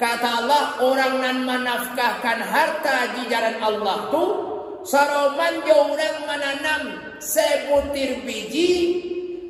[0.01, 4.25] kata Allah orang nan menafkahkan harta di jalan Allah tu
[4.89, 6.83] saroman orang menanam
[7.21, 8.71] sebutir biji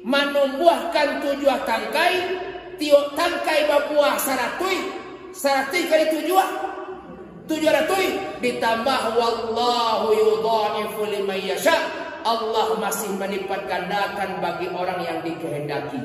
[0.05, 2.45] menumbuhkan tujuh tangkai.
[2.79, 4.79] Tiok tangkai babuah seratus
[5.35, 6.47] seratus kali tujuh.
[7.49, 8.05] Tujuh ratus
[8.45, 16.01] ditambah wallahu yudhaifu liman yasha' Allah masih melipat gandakan bagi orang yang dikehendaki.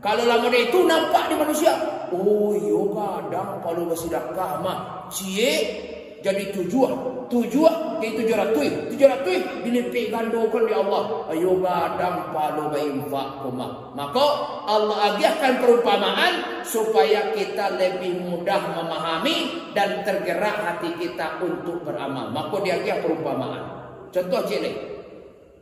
[0.00, 1.72] Kalau lama itu nampak di manusia,
[2.14, 5.82] oh iya kadang kalau bersedekah mah cie
[6.26, 6.86] jadi tujuh,
[7.30, 7.70] tujuh
[8.02, 11.02] jadi tujuh ratus, tujuh ratus dilipat gandakan di Allah.
[11.32, 13.94] Ayo kadang palu berinfak kuma.
[13.94, 14.26] Maka
[14.66, 16.32] Allah agiahkan perumpamaan
[16.66, 22.34] supaya kita lebih mudah memahami dan tergerak hati kita untuk beramal.
[22.34, 23.62] Maka dia agiah perumpamaan.
[24.10, 24.72] Contoh cile.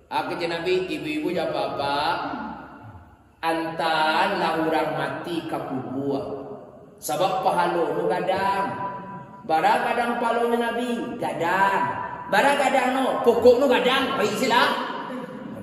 [0.09, 2.16] Aku Nabi ibu-ibu ya bapak
[3.42, 6.22] antan lah orang mati kapubua.
[7.03, 8.93] Sebab pahalo nu gadang.
[9.44, 11.83] Bara gadang palo Nabi gadang.
[12.33, 14.16] Bara gadang no pokok nu gadang.
[14.16, 14.62] Baik sila.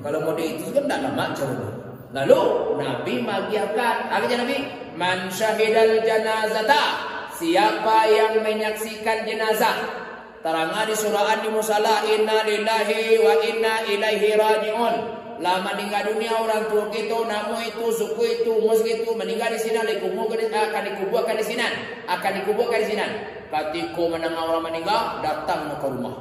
[0.02, 1.70] Kalau mau itu kan tidak lama jauh.
[2.14, 2.42] Lalu
[2.78, 3.96] Nabi magiakan.
[4.10, 4.58] Apa Nabi?
[4.94, 7.10] Man syahidal janazata.
[7.42, 10.02] Siapa yang menyaksikan jenazah
[10.42, 15.21] Terangah di surah An-Musala inna lillahi wa inna ilaihi rajiun.
[15.42, 19.82] Lama meninggal dunia orang tua kita, namu itu, suku itu, mus itu meninggal di sini,
[19.82, 21.66] akan dikuburkan di sini,
[22.06, 23.06] akan dikuburkan di sini.
[23.50, 26.14] Ketika menengah orang meninggal, datang ke rumah.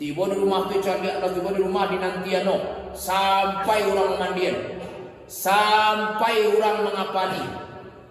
[0.00, 2.56] Tiba di rumah tu cari atas tiba di rumah dinantiano
[2.94, 4.56] sampai orang mandian,
[5.26, 7.44] sampai orang mengapani,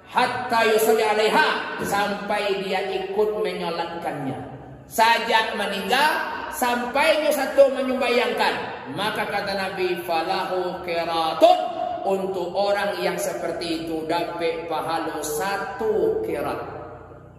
[0.05, 4.56] hatta yusalli alaiha sampai dia ikut menyolatkannya
[4.87, 6.11] saja meninggal
[6.55, 8.87] sampai satu menyumbayangkan.
[8.95, 16.55] Maka kata Nabi falahu kiratun untuk orang yang seperti itu dapat pahala satu kirat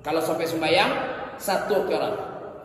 [0.04, 0.92] kalau sampai sembahyang
[1.40, 2.14] satu kirat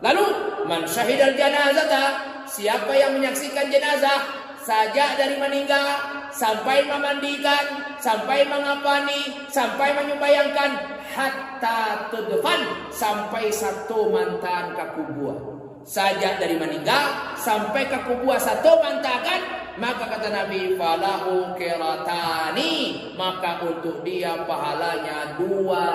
[0.04, 0.24] lalu
[0.68, 4.20] man syahidal janazah siapa yang menyaksikan jenazah
[4.60, 10.70] saja dari meninggal sampai memandikan sampai mengapani sampai menyumbayangkan
[11.14, 15.38] hatta tudfan sampai satu mantan kakubua
[15.86, 19.40] saja dari meninggal sampai kakubua satu mantakan
[19.78, 22.72] maka kata Nabi falahu kiratani
[23.14, 25.86] maka untuk dia pahalanya dua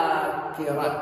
[0.55, 0.95] kirat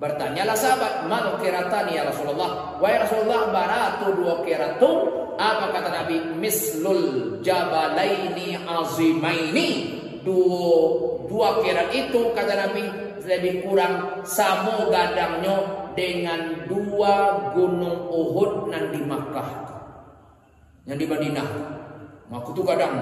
[0.00, 2.80] Bertanyalah sahabat, mal kiratani ya Rasulullah?
[2.80, 4.90] Wahai Rasulullah, baratu dua kiratu.
[5.36, 6.16] Apa kata Nabi?
[6.40, 10.00] Mislul jabalaini azimaini.
[10.24, 10.72] Dua
[11.28, 12.84] dua kirat itu kata Nabi
[13.28, 19.48] lebih kurang samo gadangnya dengan dua gunung Uhud nan di Makkah.
[20.88, 21.48] Yang di Madinah.
[22.32, 22.96] Maka tu kadang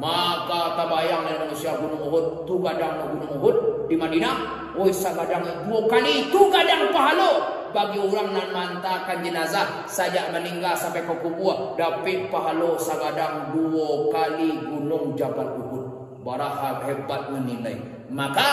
[0.00, 6.30] maka tabayang manusia gunung Uhud tu kadang gunung Uhud di Madinah Woi sagadang dua kali
[6.30, 12.78] itu kadang pahala bagi orang nan mantakan jenazah sajak meninggal sampai ke kubur dapat pahala
[12.78, 15.84] sagadang dua kali gunung Jabal Uhud.
[16.20, 17.80] Barahab hebat menilai.
[18.12, 18.48] Maka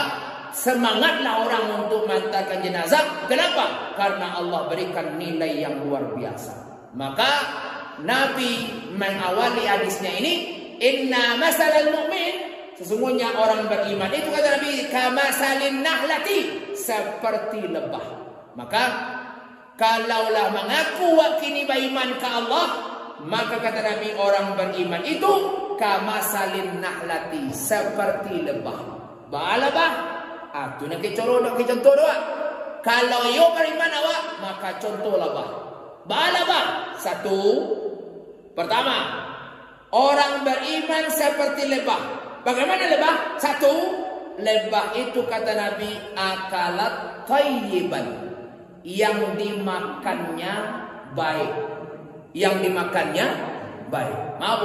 [0.56, 3.28] semangatlah orang untuk mantakan jenazah.
[3.28, 3.94] Kenapa?
[4.00, 6.54] Karena Allah berikan nilai yang luar biasa.
[6.96, 7.32] Maka
[8.08, 15.82] Nabi mengawali hadisnya ini Inna masalal mu'min Sesungguhnya orang beriman itu kata Nabi kama salin
[15.82, 16.40] nahlati
[16.78, 18.06] seperti lebah.
[18.54, 18.84] Maka
[19.82, 22.68] kalaulah mengaku wakini beriman ke Allah,
[23.26, 25.32] maka kata Nabi orang beriman itu
[25.82, 28.78] kama salin nahlati seperti lebah.
[29.34, 29.92] Balabah,
[30.54, 32.16] ah tu nak coro nak contoh doa.
[32.86, 35.50] Kalau yo beriman awak, maka contoh lebah.
[36.06, 37.42] Balabah satu
[38.54, 38.96] pertama
[39.92, 42.02] orang beriman seperti lebah.
[42.44, 43.16] Bagaimana lebah?
[43.40, 43.74] Satu,
[44.40, 48.08] lebah itu kata Nabi akalat tayyiban.
[48.88, 50.54] Yang dimakannya
[51.12, 51.52] baik.
[52.32, 53.28] Yang dimakannya
[53.92, 54.18] baik.
[54.40, 54.64] Maaf.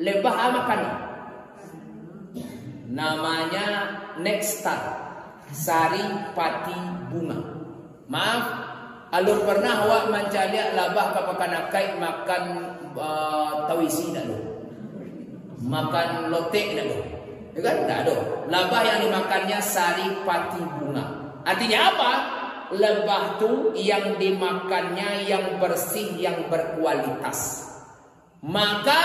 [0.00, 0.80] Lebah apa makan?
[2.88, 3.66] Namanya
[4.16, 4.80] nektar.
[5.52, 6.76] Sari pati
[7.12, 7.36] bunga.
[8.08, 8.44] Maaf.
[9.12, 14.52] Alur pernah awak mencari labah kapan kait makan uh, tawisi dulu
[15.62, 16.98] makan lotek tidak ada.
[17.52, 17.76] Ya kan?
[17.86, 18.16] Tak ada.
[18.48, 21.04] Lebah yang dimakannya sari pati bunga.
[21.46, 22.12] Artinya apa?
[22.72, 27.68] Lebah tu yang dimakannya yang bersih, yang berkualitas.
[28.40, 29.02] Maka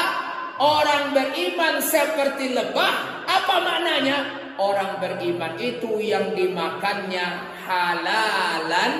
[0.57, 2.93] orang beriman seperti lebah.
[3.27, 4.17] Apa maknanya?
[4.57, 7.25] Orang beriman itu yang dimakannya
[7.67, 8.91] halalan.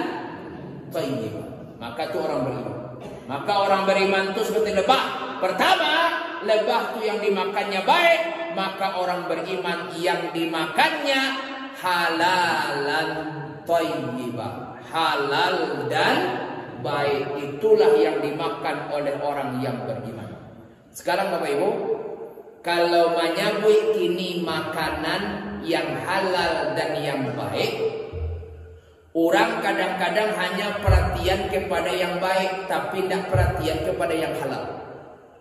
[1.80, 2.77] Maka itu orang beriman.
[3.28, 5.36] Maka orang beriman itu seperti lebah.
[5.44, 5.94] Pertama,
[6.48, 8.22] lebah itu yang dimakannya baik,
[8.56, 11.22] maka orang beriman yang dimakannya
[11.78, 13.10] halalan
[13.68, 14.80] thayyibah.
[14.88, 16.18] Halal dan
[16.80, 20.32] baik itulah yang dimakan oleh orang yang beriman.
[20.96, 21.70] Sekarang Bapak Ibu,
[22.64, 25.22] kalau menyambut ini makanan
[25.68, 27.97] yang halal dan yang baik,
[29.18, 34.78] Orang kadang-kadang hanya perhatian kepada yang baik tapi tidak perhatian kepada yang halal.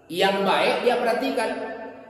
[0.09, 1.51] Yang baik dia perhatikan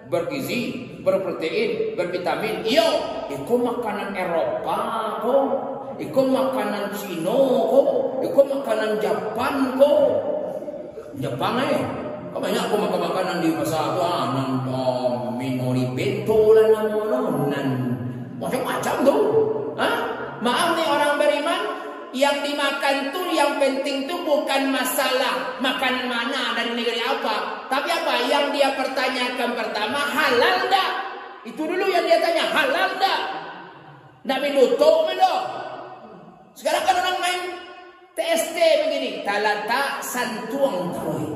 [0.06, 0.62] bergizi,
[1.02, 2.62] berprotein, bervitamin.
[2.62, 2.86] Iyo,
[3.34, 4.78] itu makanan Eropa
[5.26, 5.46] kok.
[5.98, 7.88] Itu makanan Cina kok.
[8.22, 10.02] Itu makanan Jepang kok.
[11.18, 11.82] Jepang eh.
[12.30, 14.28] Kau banyak aku makan makanan di pasar tu ah,
[14.70, 16.70] oh, minori bento lah
[18.38, 19.18] macam-macam tu.
[19.74, 20.15] Hah?
[20.44, 21.62] Maaf nih orang beriman,
[22.16, 27.68] yang dimakan tuh yang penting tuh bukan masalah makan mana dari negeri apa.
[27.68, 30.90] Tapi apa yang dia pertanyakan pertama halal dah.
[31.44, 33.20] Itu dulu yang dia tanya halal dah.
[34.26, 35.34] Nak minuto melo.
[36.56, 37.40] Sekarang kan orang main
[38.16, 39.20] TST begini.
[39.22, 41.30] Talata santuang tawi.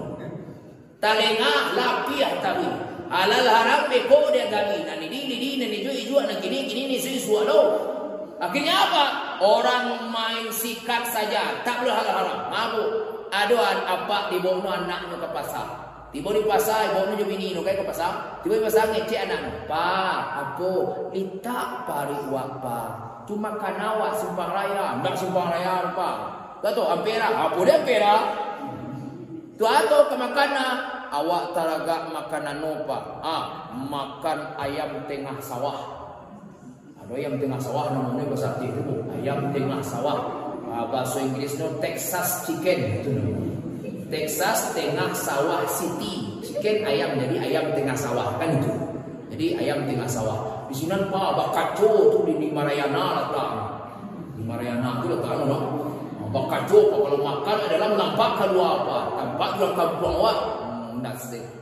[0.96, 2.68] Talenga lapiah tawi.
[3.10, 4.80] Halal haram beko dia gali.
[4.86, 7.20] Nani di di di nani jui jua nani gini gini ni sui.
[8.40, 9.04] Akhirnya apa?
[9.44, 12.48] Orang main sikat saja, tak boleh haram-haram.
[12.48, 12.84] Mabu,
[13.28, 15.68] ada apa di bawah anaknya ke pasar.
[16.10, 18.40] Tiba di pasar, ibu nu bini nu ke pasar.
[18.40, 19.68] Tiba di pasar ngecek anak.
[19.68, 19.92] Pa,
[20.40, 20.72] apa?
[21.12, 22.80] Kita pari wapa.
[23.28, 26.10] Cuma kanawa simpang raya, ndak simpang raya apa?
[26.64, 28.16] Tahu ampera, apa dia ampera?
[29.54, 30.76] Tu atau kemakanan
[31.12, 33.20] awak taraga makanan nopa.
[33.20, 35.99] Ah, makan ayam tengah sawah.
[37.10, 40.18] Ayam tengah sawah namanya bahasa itu ayam tengah sawah.
[40.70, 43.10] Uh, bahasa Inggrisnya Texas chicken itu
[44.06, 46.38] Texas tengah sawah city.
[46.38, 48.70] Chicken ayam jadi ayam tengah sawah kan itu.
[49.34, 50.70] Jadi ayam tengah sawah.
[50.70, 53.50] Di sini apa bakaco tuh di Mariana letak.
[54.38, 55.58] Di Mariana itu letak no.
[56.30, 58.98] Bakaco kalau makan adalah nampak keluar apa?
[59.18, 60.38] Tampak dalam kampung awak.
[61.02, 61.16] Nak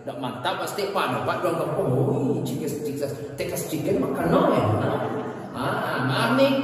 [0.05, 1.89] nak mantap pasti pak nampak dalam kampung.
[1.89, 3.09] Oh, chicken chicken
[3.41, 4.65] Texas chicken makan no ya.
[5.59, 6.55] Ah, maaf nih,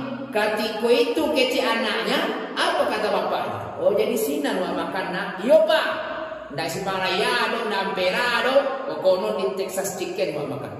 [1.11, 2.19] itu kecil anaknya,
[2.55, 3.59] apa kata bapaknya?
[3.83, 5.29] Oh jadi sinan wa makan nak.
[5.43, 5.89] Iya pak.
[6.55, 8.57] Ndak si Maraya do, nampera do,
[9.03, 10.73] kono di Texas chicken wa makan.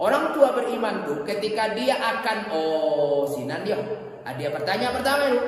[0.00, 3.76] Orang tua beriman tuh ketika dia akan oh sinan dia.
[4.24, 5.40] Ah, dia bertanya pertama itu,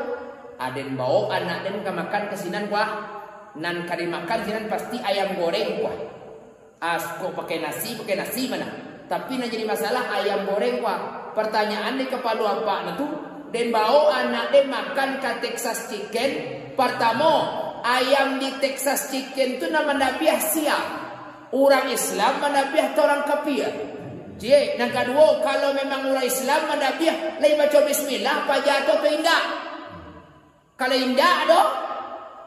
[0.60, 3.16] Aden bawa anak den ke makan kesinan kuah.
[3.56, 5.96] Nan kali makan sinan pasti ayam goreng kuah.
[6.80, 8.68] Asko pakai nasi, pakai nasi mana?
[9.08, 11.19] Tapi nak jadi masalah ayam goreng kuah.
[11.32, 13.06] Pertanyaan di kepala apa tu?
[13.50, 16.30] Den bawa anak den makan ke Texas chicken.
[16.78, 17.32] Pertama,
[17.82, 21.10] ayam di Texas chicken tu nama Nabi siap.
[21.50, 23.66] Orang Islam mana biah orang kafir.
[24.38, 29.08] Jadi, yang kedua, kalau memang orang Islam mana biah, lain baca bismillah, apa jatuh tu
[29.10, 29.42] indah.
[30.78, 31.62] Kalau indah do,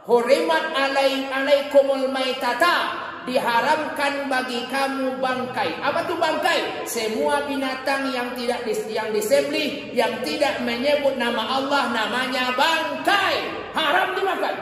[0.07, 5.79] hurimat alai alaikumul maitata diharamkan bagi kamu bangkai.
[5.79, 6.87] Apa tu bangkai?
[6.87, 13.35] Semua binatang yang tidak dis, yang disembelih, yang tidak menyebut nama Allah namanya bangkai.
[13.73, 14.55] Haram dimakan.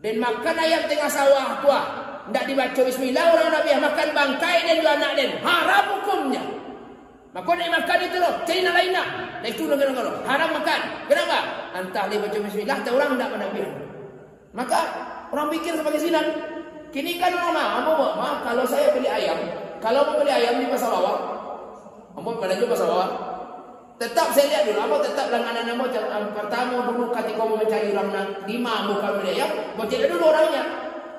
[0.00, 1.80] Dan makan ayam tengah sawah tua.
[2.26, 6.42] Tidak dibaca bismillah orang Nabi makan bangkai dan dua anak dan haram hukumnya.
[7.30, 9.08] Maka nak makan itu loh, cari nak lain nak.
[9.44, 10.80] Dan itu loh, loh, haram makan.
[11.04, 11.38] Kenapa?
[11.76, 13.60] Entah dia baca bismillah, tak orang tidak Nabi.
[14.56, 14.80] Maka
[15.30, 16.55] orang pikir sebagai sinan.
[16.94, 19.36] Kini kan nak, apa maaf kalau saya beli ayam,
[19.82, 21.16] kalau mau beli ayam di pasar bawah,
[22.16, 23.10] apa pada juga pasar bawah,
[23.96, 25.88] Tetap saya lihat dulu apa tetap dengan anak nama
[26.36, 30.62] pertama dulu ketika mau mencari orang lima bukan beli ayam, baca dulu orangnya.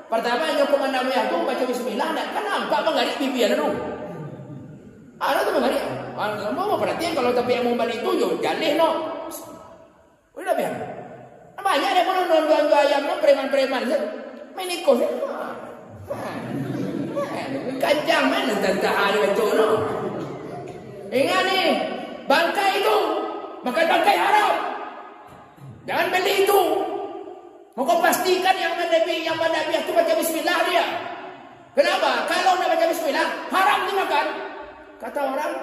[0.08, 2.86] Pertama yang komanda merah tu baca bismillah dan kan nampak
[3.18, 3.74] pipi ada dulu.
[5.18, 5.84] Ada tu mengarik.
[6.54, 8.90] Mau mau perhatian kalau tapi yang mau balik tu yo jalih no.
[10.38, 10.74] Udah biar.
[11.58, 13.98] Banyak ada pun non jual ayam preman-preman je.
[14.54, 14.70] Main
[16.08, 17.78] ikut.
[17.78, 19.70] Kancang mana tentang hari betul no.
[21.08, 21.62] Ingat ni,
[22.28, 22.98] bangkai itu
[23.64, 24.54] makan bangkai haram.
[25.88, 26.62] Jangan beli itu.
[27.78, 30.86] Maka pastikan yang menabi yang menabi itu baca bismillah dia.
[31.78, 32.26] Kenapa?
[32.26, 34.28] Kalau nak baca bismillah, haram dimakan.
[34.98, 35.54] Kata orang,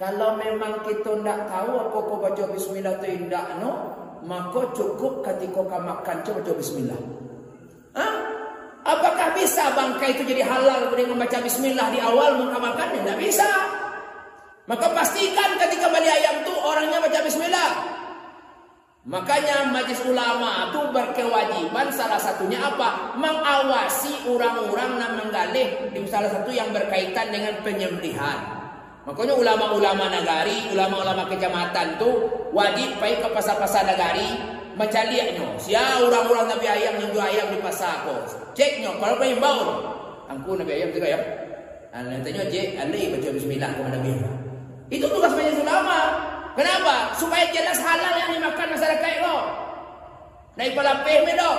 [0.00, 3.72] kalau memang kita tidak tahu apa kau baca bismillah itu indah no,
[4.24, 7.00] maka cukup ketika kau makan coba baca bismillah.
[7.94, 8.14] Hah?
[9.34, 12.88] Bisa bangkai itu jadi halal dengan membaca bismillah di awal muka makan?
[13.02, 13.50] Tidak bisa.
[14.64, 17.70] Maka pastikan ketika beli ayam tu orangnya baca bismillah.
[19.04, 23.12] Makanya majlis ulama itu berkewajiban salah satunya apa?
[23.20, 28.40] Mengawasi orang-orang yang menggalih di salah satu yang berkaitan dengan penyembelihan.
[29.04, 32.08] Makanya ulama-ulama negari, ulama-ulama kecamatan tu
[32.56, 35.56] wajib pergi ke pasar-pasar negari mencarinya.
[35.58, 38.14] Sia orang-orang Nabi ayam yang jual ayam di pasar ko.
[38.54, 39.66] Ceknya kalau pengen bau.
[40.30, 41.20] Angku Nabi ayam juga ya.
[41.94, 44.12] Anda tanya cek, anda baca bismillah kepada Nabi.
[44.90, 45.98] Itu tugas majlis ulama.
[46.54, 47.14] Kenapa?
[47.18, 49.36] Supaya jelas halal yang dimakan masyarakat itu.
[50.54, 51.52] Naik pala pehmedo.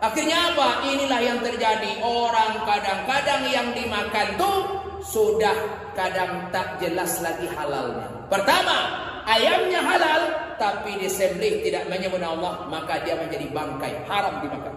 [0.00, 0.86] Akhirnya apa?
[0.86, 1.98] Inilah yang terjadi.
[2.02, 4.58] Orang kadang-kadang yang dimakan tuh
[5.02, 5.54] sudah
[5.98, 8.06] kadang tak jelas lagi halalnya.
[8.30, 10.22] Pertama, ayamnya halal
[10.58, 14.74] tapi disembelih tidak menyebut Allah, maka dia menjadi bangkai, haram dimakan.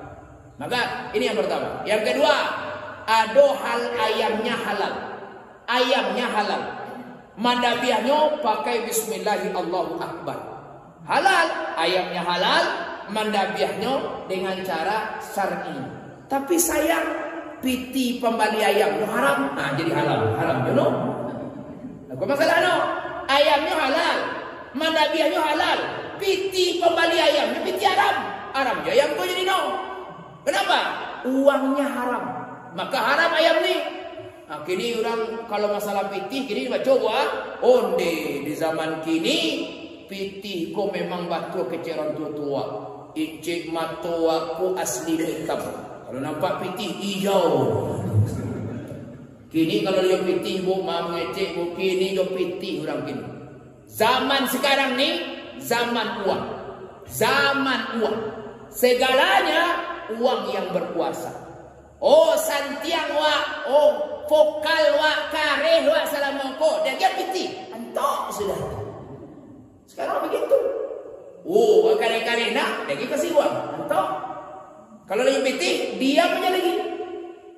[0.56, 1.84] Maka ini yang pertama.
[1.84, 2.36] Yang kedua,
[3.04, 4.94] ada hal ayamnya halal.
[5.68, 6.62] Ayamnya halal.
[7.36, 8.88] Mandabiahnya pakai
[10.00, 10.40] Akbar.
[11.04, 12.64] Halal, ayamnya halal,
[13.12, 13.94] mandabiahnya
[14.32, 15.76] dengan cara syar'i.
[16.32, 17.04] Tapi sayang
[17.60, 19.52] piti pembali ayam haram.
[19.52, 20.92] Nah, jadi halal, haram know?
[22.08, 22.76] Apa masalah no?
[23.28, 24.18] Ayamnya halal,
[24.74, 25.80] mandabiahnya halal,
[26.18, 28.16] piti pembali ayam, piti haram.
[28.54, 29.60] Haram ya ayam tu jadi no.
[30.46, 30.80] Kenapa?
[31.26, 32.24] Uangnya haram.
[32.74, 33.76] Maka haram ayam ni
[34.44, 37.26] Nah, kini orang kalau masalah pitih kini coba
[37.66, 39.66] onde di zaman kini
[40.06, 42.64] pitih ko memang batu keceran tua-tua.
[43.18, 45.58] Incik matua ku asli hitam.
[46.06, 47.50] Kalau nampak pitih hijau.
[49.50, 53.33] Kini kalau dia pitih bu mam ngecek bu kini dia pitih orang kini.
[53.94, 55.22] Zaman sekarang ni
[55.62, 56.44] zaman uang.
[57.06, 58.18] Zaman uang.
[58.74, 59.78] Segalanya
[60.18, 61.30] uang yang berkuasa.
[62.02, 63.38] Oh santiang wa,
[63.70, 63.90] oh
[64.26, 66.82] vokal wa, kareh wa salamoko.
[66.82, 67.70] Dia dia piti.
[67.70, 68.60] Antok sudah.
[69.86, 70.58] Sekarang begitu.
[71.44, 73.84] Oh, kareh-kareh nak, dia kasih uang.
[73.84, 74.10] Antok.
[75.06, 76.76] Kalau lagi piti, dia punya lagi.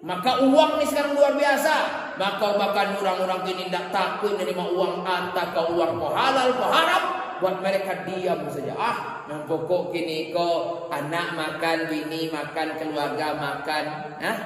[0.02, 2.05] Maka uang ni sekarang luar biasa.
[2.16, 7.04] Maka bahkan orang-orang ini tidak takut menerima uang antara uang ko halal ko haram.
[7.36, 8.72] Buat mereka diam saja.
[8.80, 14.16] Ah, yang pokok kini ko anak makan, bini makan, keluarga makan.
[14.24, 14.38] Hah?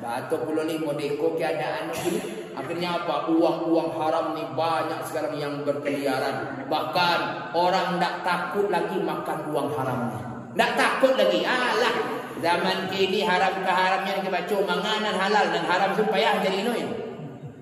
[0.00, 2.48] Batu puluh lima deko keadaan ini.
[2.56, 3.28] Akhirnya apa?
[3.28, 6.64] Uang-uang haram ni banyak sekarang yang berkeliaran.
[6.72, 10.20] Bahkan orang tidak takut lagi makan uang haram ni.
[10.56, 11.44] Tak takut lagi.
[11.44, 11.94] Alah,
[12.40, 17.07] zaman kini haram ke haramnya kita baca manganan halal dan haram supaya jadi ini.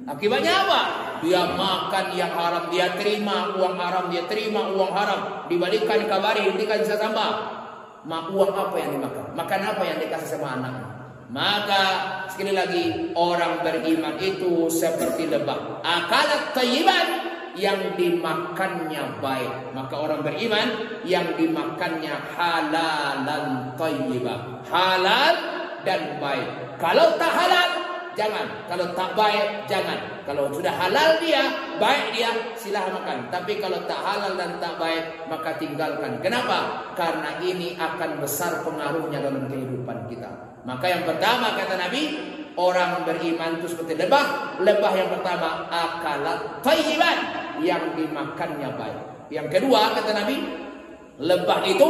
[0.07, 0.81] Akibatnya apa?
[1.27, 5.51] Dia makan yang haram, dia terima uang haram, dia terima uang haram.
[5.51, 7.27] Dibalikan kabari, dibalikan sama.
[8.07, 9.35] Ma uang apa yang dimakan?
[9.35, 10.87] Makan apa yang dikasih sama anaknya?
[11.27, 11.85] Maka
[12.31, 15.83] sekali lagi orang beriman itu seperti lebah.
[15.83, 17.27] Akalat tayyiban
[17.59, 19.75] yang dimakannya baik.
[19.75, 24.63] Maka orang beriman yang dimakannya halalan tayyibah.
[24.71, 25.35] Halal
[25.83, 26.79] dan baik.
[26.79, 27.86] Kalau tak halal
[28.17, 28.67] jangan.
[28.67, 30.25] Kalau tak baik, jangan.
[30.25, 31.45] Kalau sudah halal dia,
[31.79, 33.19] baik dia, silahkan makan.
[33.31, 36.19] Tapi kalau tak halal dan tak baik, maka tinggalkan.
[36.25, 36.91] Kenapa?
[36.99, 40.59] Karena ini akan besar pengaruhnya dalam kehidupan kita.
[40.67, 42.03] Maka yang pertama kata Nabi,
[42.59, 44.59] orang beriman itu seperti lebah.
[44.59, 47.19] Lebah yang pertama, akalat tayyiban.
[47.63, 49.31] Yang dimakannya baik.
[49.31, 50.37] Yang kedua kata Nabi,
[51.23, 51.89] lebah itu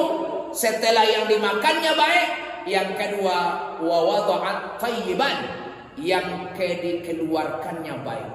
[0.55, 2.29] setelah yang dimakannya baik,
[2.67, 3.37] yang kedua
[3.79, 5.66] wawada'at tayyiban
[6.01, 8.31] yang dikeluarkannya baik.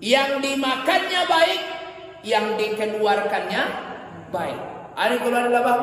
[0.00, 1.62] Yang dimakannya baik,
[2.24, 3.62] yang dikeluarkannya
[4.28, 4.60] baik.
[4.96, 5.80] Ada keluar lebah?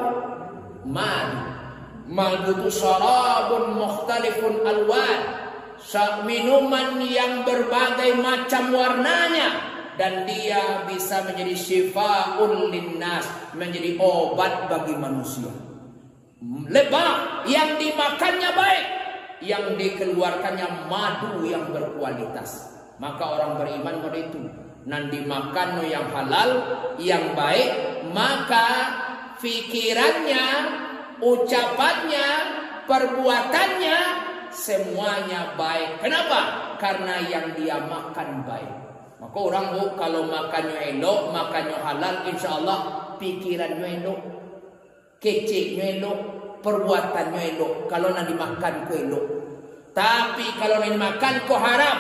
[0.86, 1.30] Man.
[2.10, 5.20] Man itu sarabun mukhtalifun alwan.
[6.24, 15.52] Minuman yang berbagai macam warnanya dan dia bisa menjadi syifaun linnas, menjadi obat bagi manusia.
[16.44, 18.86] Lebah yang dimakannya baik,
[19.44, 22.74] yang dikeluarkannya madu yang berkualitas.
[22.98, 24.42] Maka orang beriman pada itu.
[24.84, 26.50] Nanti makan yang halal,
[27.00, 27.72] yang baik,
[28.12, 28.68] maka
[29.40, 30.48] pikirannya,
[31.24, 32.28] ucapannya,
[32.88, 33.98] perbuatannya
[34.52, 36.04] semuanya baik.
[36.04, 36.40] Kenapa?
[36.80, 38.72] Karena yang dia makan baik.
[39.24, 42.80] Maka orang bu kalau makannya elok, makannya halal, insya Allah
[43.16, 44.20] pikirannya elok,
[45.24, 46.20] keceknya elok,
[46.64, 47.92] perbuatannya elok.
[47.92, 49.26] Kalau nanti makan ke elok.
[49.94, 51.98] Tapi kalau nanti makan ke haram,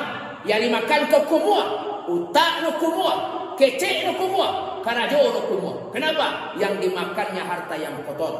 [0.49, 1.63] yang dimakan ke kumua,
[2.09, 3.13] utak no kumua,
[3.55, 5.73] kecek no kumua, karajo no kumua.
[5.93, 6.55] Kenapa?
[6.57, 8.33] Yang dimakannya harta yang kotor.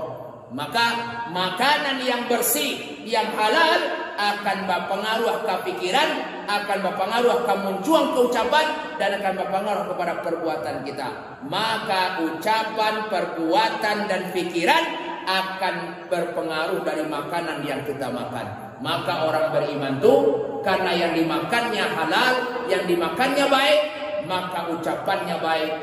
[0.53, 0.85] Maka
[1.33, 3.81] makanan yang bersih, yang halal
[4.13, 6.09] akan berpengaruh ke pikiran,
[6.45, 8.65] akan berpengaruh ke muncuan keucapan
[9.01, 11.09] dan akan berpengaruh kepada perbuatan kita.
[11.49, 18.77] Maka ucapan, perbuatan dan pikiran akan berpengaruh dari makanan yang kita makan.
[18.83, 20.15] Maka orang beriman itu
[20.63, 22.33] karena yang dimakannya halal,
[22.67, 23.79] yang dimakannya baik,
[24.27, 25.73] maka ucapannya baik,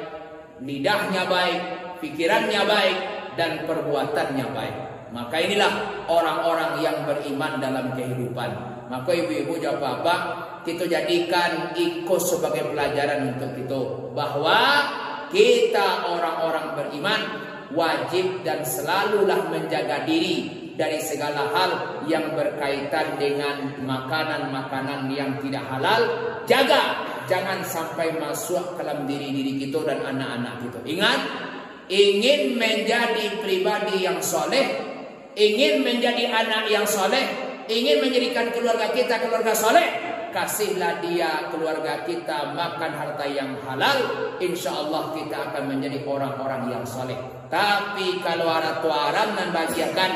[0.61, 1.61] lidahnya baik,
[2.05, 2.99] pikirannya baik,
[3.41, 4.77] dan perbuatannya baik.
[5.11, 5.73] Maka inilah
[6.07, 8.51] orang-orang yang beriman dalam kehidupan.
[8.91, 10.21] Maka ibu-ibu jawab bapak,
[10.67, 13.81] kita jadikan ikut sebagai pelajaran untuk kita
[14.13, 14.61] bahwa
[15.31, 17.21] kita orang-orang beriman
[17.75, 21.71] wajib dan selalulah menjaga diri dari segala hal
[22.09, 26.03] yang berkaitan dengan makanan-makanan yang tidak halal.
[26.49, 30.81] Jaga jangan sampai masuk ke dalam diri diri kita dan anak-anak kita.
[30.89, 31.21] Ingat,
[31.93, 34.67] ingin menjadi pribadi yang soleh,
[35.37, 37.23] ingin menjadi anak yang soleh,
[37.71, 43.99] ingin menjadikan keluarga kita keluarga soleh, kasihlah dia keluarga kita makan harta yang halal,
[44.43, 47.19] insya Allah kita akan menjadi orang-orang yang soleh.
[47.51, 50.13] Tapi kalau ada haram dan bagiakan,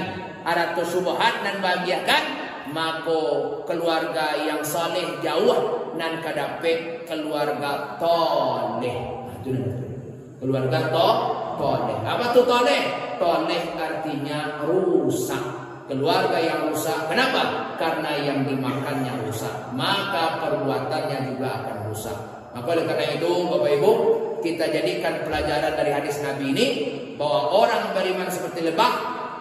[0.47, 2.23] ada subuhat dan bagiakan,
[2.71, 3.23] maka
[3.67, 8.99] keluarga yang soleh jauh dan kadape keluarga toleh.
[10.41, 11.09] Keluarga to
[11.57, 11.99] toleh.
[12.05, 12.83] Apa tuh toleh?
[13.17, 15.64] Toleh artinya rusak.
[15.85, 17.13] Keluarga yang rusak.
[17.13, 17.77] Kenapa?
[17.77, 19.73] Karena yang dimakannya rusak.
[19.77, 22.19] Maka perbuatannya juga akan rusak.
[22.57, 23.93] Maka oleh karena itu Bapak Ibu
[24.41, 26.67] kita jadikan pelajaran dari hadis Nabi ini
[27.21, 28.93] bahwa orang beriman seperti lebah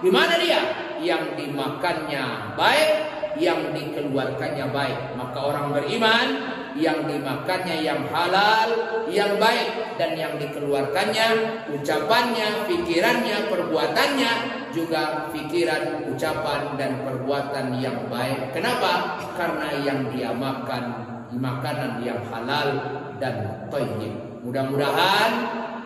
[0.03, 0.61] di mana dia?
[1.03, 2.91] Yang dimakannya baik,
[3.38, 4.99] yang dikeluarkannya baik.
[5.17, 6.27] Maka orang beriman
[6.73, 8.69] yang dimakannya yang halal,
[9.09, 11.27] yang baik dan yang dikeluarkannya
[11.69, 14.34] ucapannya, pikirannya, perbuatannya
[14.73, 18.57] juga pikiran, ucapan dan perbuatan yang baik.
[18.57, 19.21] Kenapa?
[19.38, 22.69] Karena yang dia makan makanan yang halal
[23.17, 24.13] dan thayyib.
[24.41, 25.31] Mudah-mudahan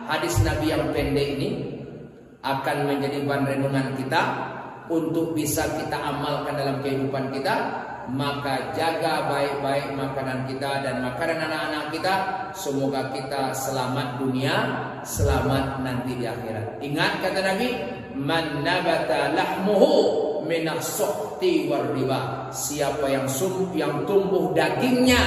[0.08, 1.78] hadis Nabi yang pendek ini
[2.40, 4.22] akan menjadi bahan renungan kita
[4.88, 7.56] untuk bisa kita amalkan dalam kehidupan kita
[8.08, 12.14] maka jaga baik-baik makanan kita dan makanan anak-anak kita.
[12.56, 14.56] Semoga kita selamat dunia
[15.04, 16.80] selamat nanti di akhirat.
[16.80, 17.68] Ingat kata Nabi
[18.16, 19.92] man nabata lahmuhu
[20.48, 22.48] minas suhti war riba.
[22.48, 25.20] Siapa yang sum yang tumbuh dagingnya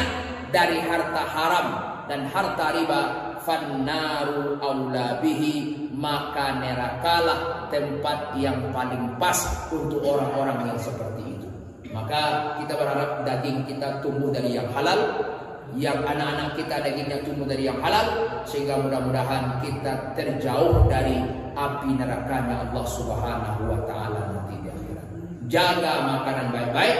[0.49, 1.67] dari harta haram
[2.09, 3.01] dan harta riba
[3.43, 9.37] fannaru aula bihi maka nerakalah tempat yang paling pas
[9.69, 11.41] untuk orang-orang yang seperti itu
[11.91, 14.99] maka kita berharap daging kita tumbuh dari yang halal,
[15.75, 18.07] yang anak-anak kita dagingnya tumbuh dari yang halal
[18.47, 21.19] sehingga mudah-mudahan kita terjauh dari
[21.51, 25.07] api nerakanya Allah Subhanahu wa taala nanti di akhirat.
[25.51, 26.97] Jaga makanan baik-baik,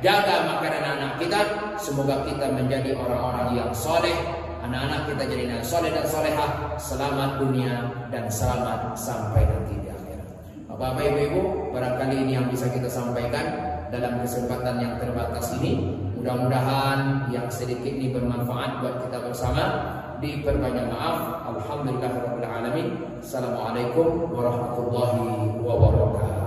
[0.00, 1.40] jaga makanan anak kita,
[1.76, 4.16] semoga kita menjadi orang-orang yang soleh,
[4.60, 7.74] anak-anak kita jadi anak soleh dan solehah, selamat dunia
[8.12, 10.28] dan selamat sampai nanti di akhirat.
[10.68, 11.42] Bapak-bapak ibu-ibu,
[11.72, 13.46] barangkali ini yang bisa kita sampaikan
[13.90, 15.98] dalam kesempatan yang terbatas ini.
[16.20, 19.64] Mudah-mudahan yang sedikit ini bermanfaat buat kita bersama.
[20.20, 21.48] Diperbanyak maaf.
[21.48, 22.12] Alhamdulillah
[23.20, 26.39] Assalamualaikum warahmatullahi wabarakatuh.